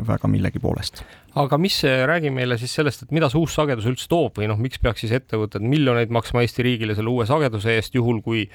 [0.08, 1.04] väga millegi poolest
[1.40, 1.76] aga mis,
[2.10, 5.04] räägi meile siis sellest, et mida see uus sagedus üldse toob või noh, miks peaks
[5.04, 8.48] siis ettevõtted miljoneid maksma Eesti riigile selle uue sageduse eest, juhul kui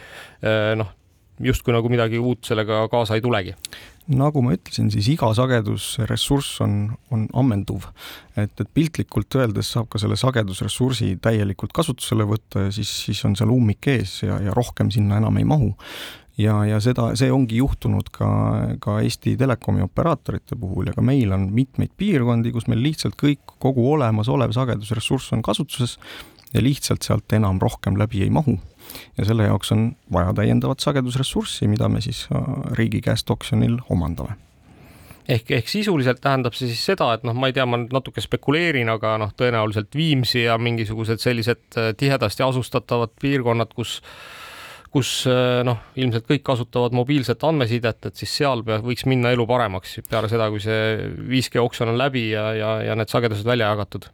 [0.44, 0.92] noh,
[1.44, 3.56] justkui nagu midagi uut sellega kaasa ei tulegi?
[4.06, 6.76] nagu ma ütlesin, siis iga sagedusressurss on,
[7.14, 7.88] on ammenduv.
[8.38, 13.34] et, et piltlikult öeldes saab ka selle sagedusressursi täielikult kasutusele võtta ja siis, siis on
[13.36, 15.74] seal ummik ees ja, ja rohkem sinna enam ei mahu
[16.38, 18.30] ja, ja seda, see ongi juhtunud ka,
[18.84, 23.58] ka Eesti Telekomi operaatorite puhul ja ka meil on mitmeid piirkondi, kus meil lihtsalt kõik,
[23.64, 25.98] kogu olemasolev sagedusressurss on kasutuses
[26.54, 28.58] ja lihtsalt sealt enam rohkem läbi ei mahu.
[29.18, 34.38] Ja selle jaoks on vaja täiendavat sagedusressurssi, mida me siis äh, riigi käest oksjonil omandame
[35.28, 38.24] ehk, ehk sisuliselt tähendab see siis seda, et noh, ma ei tea, ma nüüd natuke
[38.24, 44.00] spekuleerin, aga noh, tõenäoliselt Viimsi ja mingisugused sellised äh, tihedasti asustatavad piirkonnad, kus
[44.96, 49.98] kus äh, noh, ilmselt kõik kasutavad mobiilset andmesidet, et siis seal võiks minna elu paremaks
[50.08, 54.08] peale seda, kui see 5G oksjon on läbi ja, ja, ja need sagedused välja jagatud.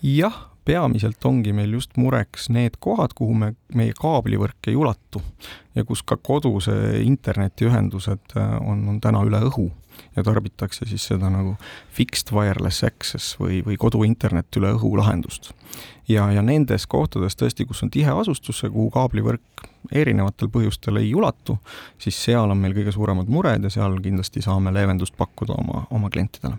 [0.00, 5.22] jah, peamiselt ongi meil just mureks need kohad, kuhu me, meie kaablivõrk ei ulatu
[5.76, 9.70] ja kus ka koduse internetiühendused äh, on, on täna üle õhu
[10.16, 11.54] ja tarbitakse siis seda nagu
[11.94, 15.52] fixed wireless access või, või koduinternet üle õhu lahendust.
[16.08, 21.14] ja, ja nendes kohtades tõesti, kus on tihe asustus ja kuhu kaablivõrk erinevatel põhjustel ei
[21.14, 21.58] ulatu,
[21.98, 26.10] siis seal on meil kõige suuremad mured ja seal kindlasti saame leevendust pakkuda oma, oma
[26.10, 26.58] klientidele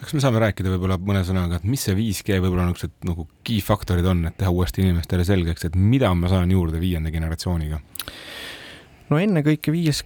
[0.00, 3.60] kas me saame rääkida võib-olla mõne sõnaga, et mis see 5G võib-olla niisugused nagu key
[3.64, 7.80] faktorid on, et teha uuesti inimestele selgeks, et mida ma saan juurde viienda generatsiooniga?
[9.10, 10.00] No ennekõike viies,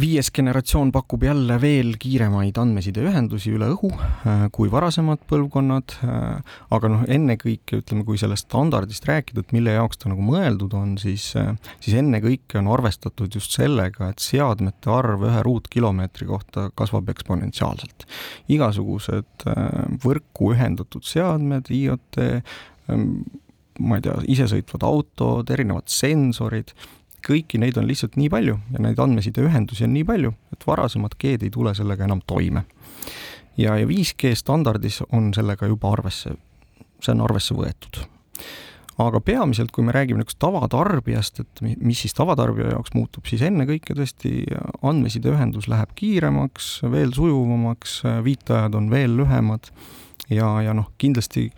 [0.00, 5.96] viies generatsioon pakub jälle veel kiiremaid andmesideühendusi üle õhu äh, kui varasemad põlvkonnad.
[6.06, 10.74] Äh, aga noh, ennekõike ütleme, kui sellest standardist rääkida, et mille jaoks ta nagu mõeldud
[10.78, 11.52] on, siis, äh,
[11.84, 18.08] siis ennekõike on arvestatud just sellega, et seadmete arv ühe ruutkilomeetri kohta kasvab eksponentsiaalselt.
[18.50, 19.44] igasugused
[20.02, 22.18] võrku ühendatud seadmed, IoT,
[22.90, 23.08] ähm,
[23.80, 26.74] ma ei tea, isesõitvad autod, erinevad sensorid
[27.24, 31.48] kõiki neid on lihtsalt nii palju ja neid andmesideühendusi on nii palju, et varasemad G-d
[31.48, 32.64] ei tule sellega enam toime.
[33.56, 36.34] ja, ja 5G standardis on sellega juba arvesse,
[37.00, 38.04] see on arvesse võetud.
[38.98, 43.94] aga peamiselt, kui me räägime niisugust tavatarbijast, et mis siis tavatarbija jaoks muutub, siis ennekõike
[43.94, 44.44] tõesti
[44.82, 49.72] andmesideühendus läheb kiiremaks, veel sujuvamaks, viiteajad on veel lühemad
[50.30, 51.48] ja, ja noh, kindlasti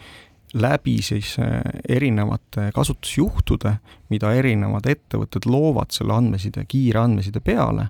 [0.56, 3.76] läbi siis äh, erinevate kasutusjuhtude,
[4.12, 7.88] mida erinevad ettevõtted loovad selle andmeside, kiire andmeside peale,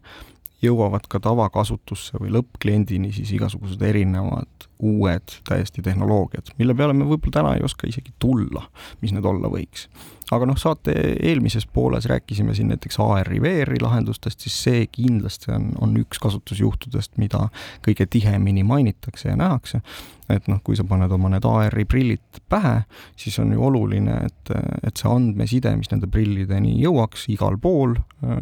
[0.62, 7.38] jõuavad ka tavakasutusse või lõppkliendini siis igasugused erinevad uued täiesti tehnoloogiad, mille peale me võib-olla
[7.40, 8.66] täna ei oska isegi tulla,
[9.00, 9.88] mis need olla võiks
[10.34, 15.68] aga noh, saate eelmises pooles rääkisime siin näiteks AR-i, VR-i lahendustest, siis see kindlasti on,
[15.80, 17.46] on üks kasutusjuhtudest, mida
[17.86, 19.80] kõige tihemini mainitakse ja nähakse.
[20.28, 22.80] et noh, kui sa paned oma need AR-i prillid pähe,
[23.16, 27.94] siis on ju oluline, et, et see andmeside, mis nende prillideni jõuaks igal pool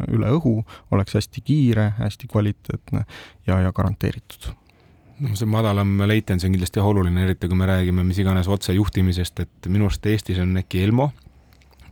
[0.09, 0.57] üle õhu,
[0.95, 3.05] oleks hästi kiire, hästi kvaliteetne
[3.45, 4.55] ja, ja garanteeritud
[5.23, 9.69] noh, see madalam latency on kindlasti oluline, eriti kui me räägime mis iganes otsejuhtimisest, et
[9.71, 11.11] minu arust Eestis on äkki Elmo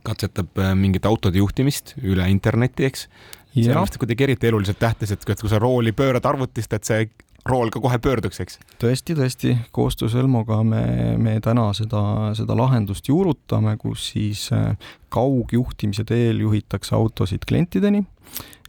[0.04, 3.06] katsetab äh, mingit autode juhtimist üle interneti, eks.
[3.54, 7.06] see on vist kuidagi eriti eluliselt tähtis, et kui sa rooli pöörad arvutist, et see
[7.48, 8.58] rool ka kohe pöörduks, eks?
[8.80, 10.84] tõesti, tõesti, koostöös Elmoga me,
[11.20, 12.02] me täna seda,
[12.36, 14.74] seda lahendust juurutame, kus siis äh,
[15.14, 18.04] kaugjuhtimise teel juhitakse autosid klientideni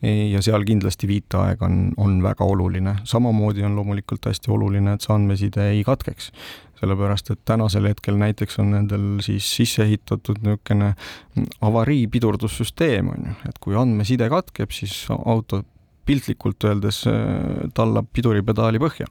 [0.06, 2.95] ja seal kindlasti viiteaeg on, on väga oluline.
[3.03, 6.32] samamoodi on loomulikult hästi oluline, et see andmeside ei katkeks
[6.80, 10.93] sellepärast et tänasel hetkel näiteks on nendel siis sisse ehitatud niisugune
[11.64, 15.64] avarii pidurdussüsteem, on ju, et kui andmeside katkeb, siis auto
[16.06, 19.08] piltlikult öeldes äh, tallab piduripedaali põhja.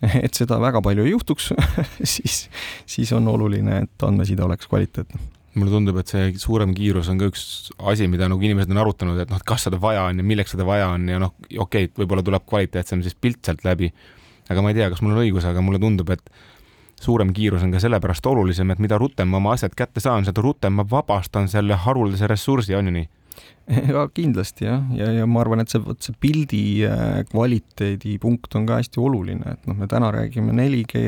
[0.24, 1.52] et seda väga palju ei juhtuks
[2.14, 2.46] siis,
[2.88, 7.28] siis on oluline, et andmeside oleks kvaliteetne mulle tundub, et see suurem kiirus on ka
[7.30, 7.42] üks
[7.90, 10.54] asi, mida nagu inimesed on arutanud, et noh, et kas seda vaja on ja milleks
[10.54, 13.90] seda vaja on ja noh, okei okay,, võib-olla tuleb kvaliteetsem siis pilt sealt läbi.
[14.50, 16.30] aga ma ei tea, kas mul on õigus, aga mulle tundub, et
[17.00, 20.42] suurem kiirus on ka sellepärast olulisem, et mida rutem ma oma asjad kätte saan, seda
[20.44, 23.08] rutem ma vabastan selle haruldase ressursi, on ju nii?
[23.92, 28.54] ja kindlasti jah, ja, ja ma arvan, et see, vot see pildi äh, kvaliteedi punkt
[28.58, 31.02] on ka hästi oluline, et noh, me täna räägime 4G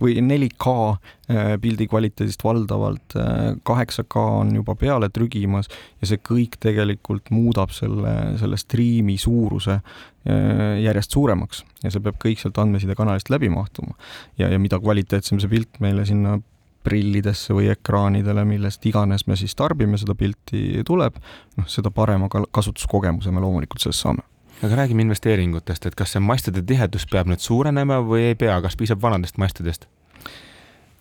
[0.00, 5.68] või 4K äh, pildi kvaliteedist valdavalt, äh, kaheksa K on juba peale trügimas
[6.00, 9.80] ja see kõik tegelikult muudab selle, selle striimi suuruse
[10.26, 13.94] järjest suuremaks ja see peab kõik sealt andmesidekanalist läbi mahtuma.
[14.40, 16.40] ja, ja mida kvaliteetsem see pilt meile sinna
[16.86, 21.18] prillidesse või ekraanidele, millest iganes me siis tarbime seda pilti tuleb,
[21.58, 24.26] noh, seda parema kasutuskogemuse me loomulikult sellest saame
[24.64, 28.78] aga räägime investeeringutest, et kas see mastide tihedus peab nüüd suurenema või ei pea, kas
[28.80, 29.84] piisab vanadest mastidest?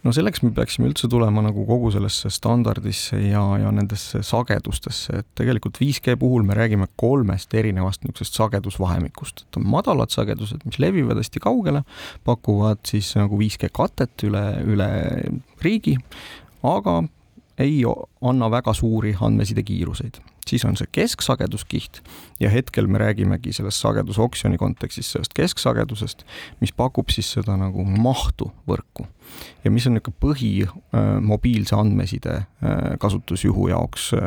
[0.05, 5.27] No selleks me peaksime üldse tulema nagu kogu sellesse standardisse ja, ja nendesse sagedustesse, et
[5.37, 11.19] tegelikult 5G puhul me räägime kolmest erinevast niisugusest sagedusvahemikust, et on madalad sagedused, mis levivad
[11.21, 11.83] hästi kaugele,
[12.27, 14.89] pakuvad siis nagu 5G katet üle, üle
[15.65, 15.97] riigi,
[16.65, 17.01] aga
[17.57, 17.81] ei
[18.21, 20.21] anna väga suuri andmesidekiiruseid.
[20.45, 22.03] siis on see kesksagedus-kiht
[22.39, 26.21] ja hetkel me räägimegi selles sagedusoksjoni kontekstis sellest kesksagedusest,
[26.61, 29.07] mis pakub siis seda nagu mahtu võrku
[29.63, 34.21] ja mis on niisugune põhi äh, mobiilse andmeside äh, kasutusjuhu jaoks äh,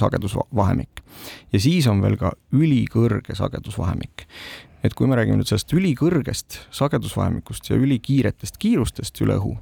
[0.00, 1.02] sagedusvahemik.
[1.52, 4.26] ja siis on veel ka ülikõrge sagedusvahemik.
[4.82, 9.56] et kui me räägime nüüd sellest ülikõrgest sagedusvahemikust ja ülikiiretest kiirustest üle õhu,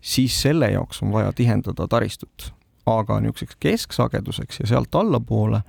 [0.00, 2.52] siis selle jaoks on vaja tihendada taristut
[2.86, 5.62] aga niisuguseks kesksageduseks ja sealt allapoole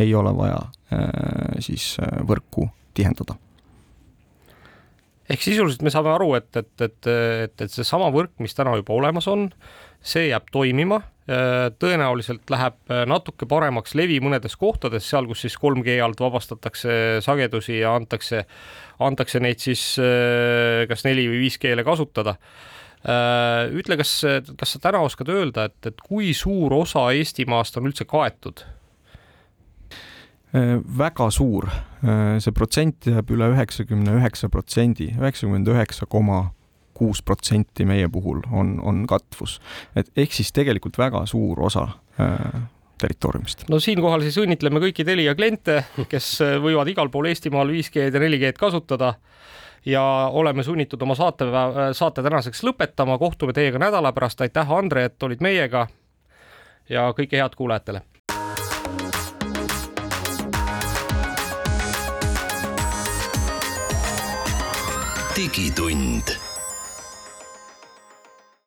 [0.00, 0.60] ei ole vaja
[1.60, 3.36] siis võrku tihendada
[5.30, 7.08] ehk sisuliselt me saame aru, et, et, et,
[7.46, 9.48] et, et seesama võrk, mis täna juba olemas on,
[10.00, 11.00] see jääb toimima,
[11.30, 17.78] äh, tõenäoliselt läheb natuke paremaks levi mõnedes kohtades, seal, kus siis 3G alt vabastatakse sagedusi
[17.82, 18.44] ja antakse,
[19.06, 19.94] antakse neid siis
[20.90, 22.36] kas 4 või 5G-le kasutada.
[23.00, 24.18] Äh, ütle, kas,
[24.60, 28.60] kas sa täna oskad öelda, et, et kui suur osa Eestimaast on üldse kaetud?
[30.52, 36.46] Äh, väga suur, äh, see protsent jääb üle üheksakümne üheksa protsendi, üheksakümmend üheksa koma
[36.96, 39.58] kuus protsenti meie puhul on, on katvus.
[39.96, 41.86] et ehk siis tegelikult väga suur osa
[43.00, 43.64] territooriumist.
[43.68, 46.32] no siinkohal siis õnnitleme kõiki Telia kliente, kes
[46.62, 49.14] võivad igal pool Eestimaal 5G-d ja 4G-d kasutada
[49.86, 51.48] ja oleme sunnitud oma saate,
[51.96, 55.86] saate tänaseks lõpetama, kohtume teiega nädala pärast, aitäh, Andre, et olid meiega
[56.90, 58.02] ja kõike head kuulajatele.
[65.40, 66.39] Digitund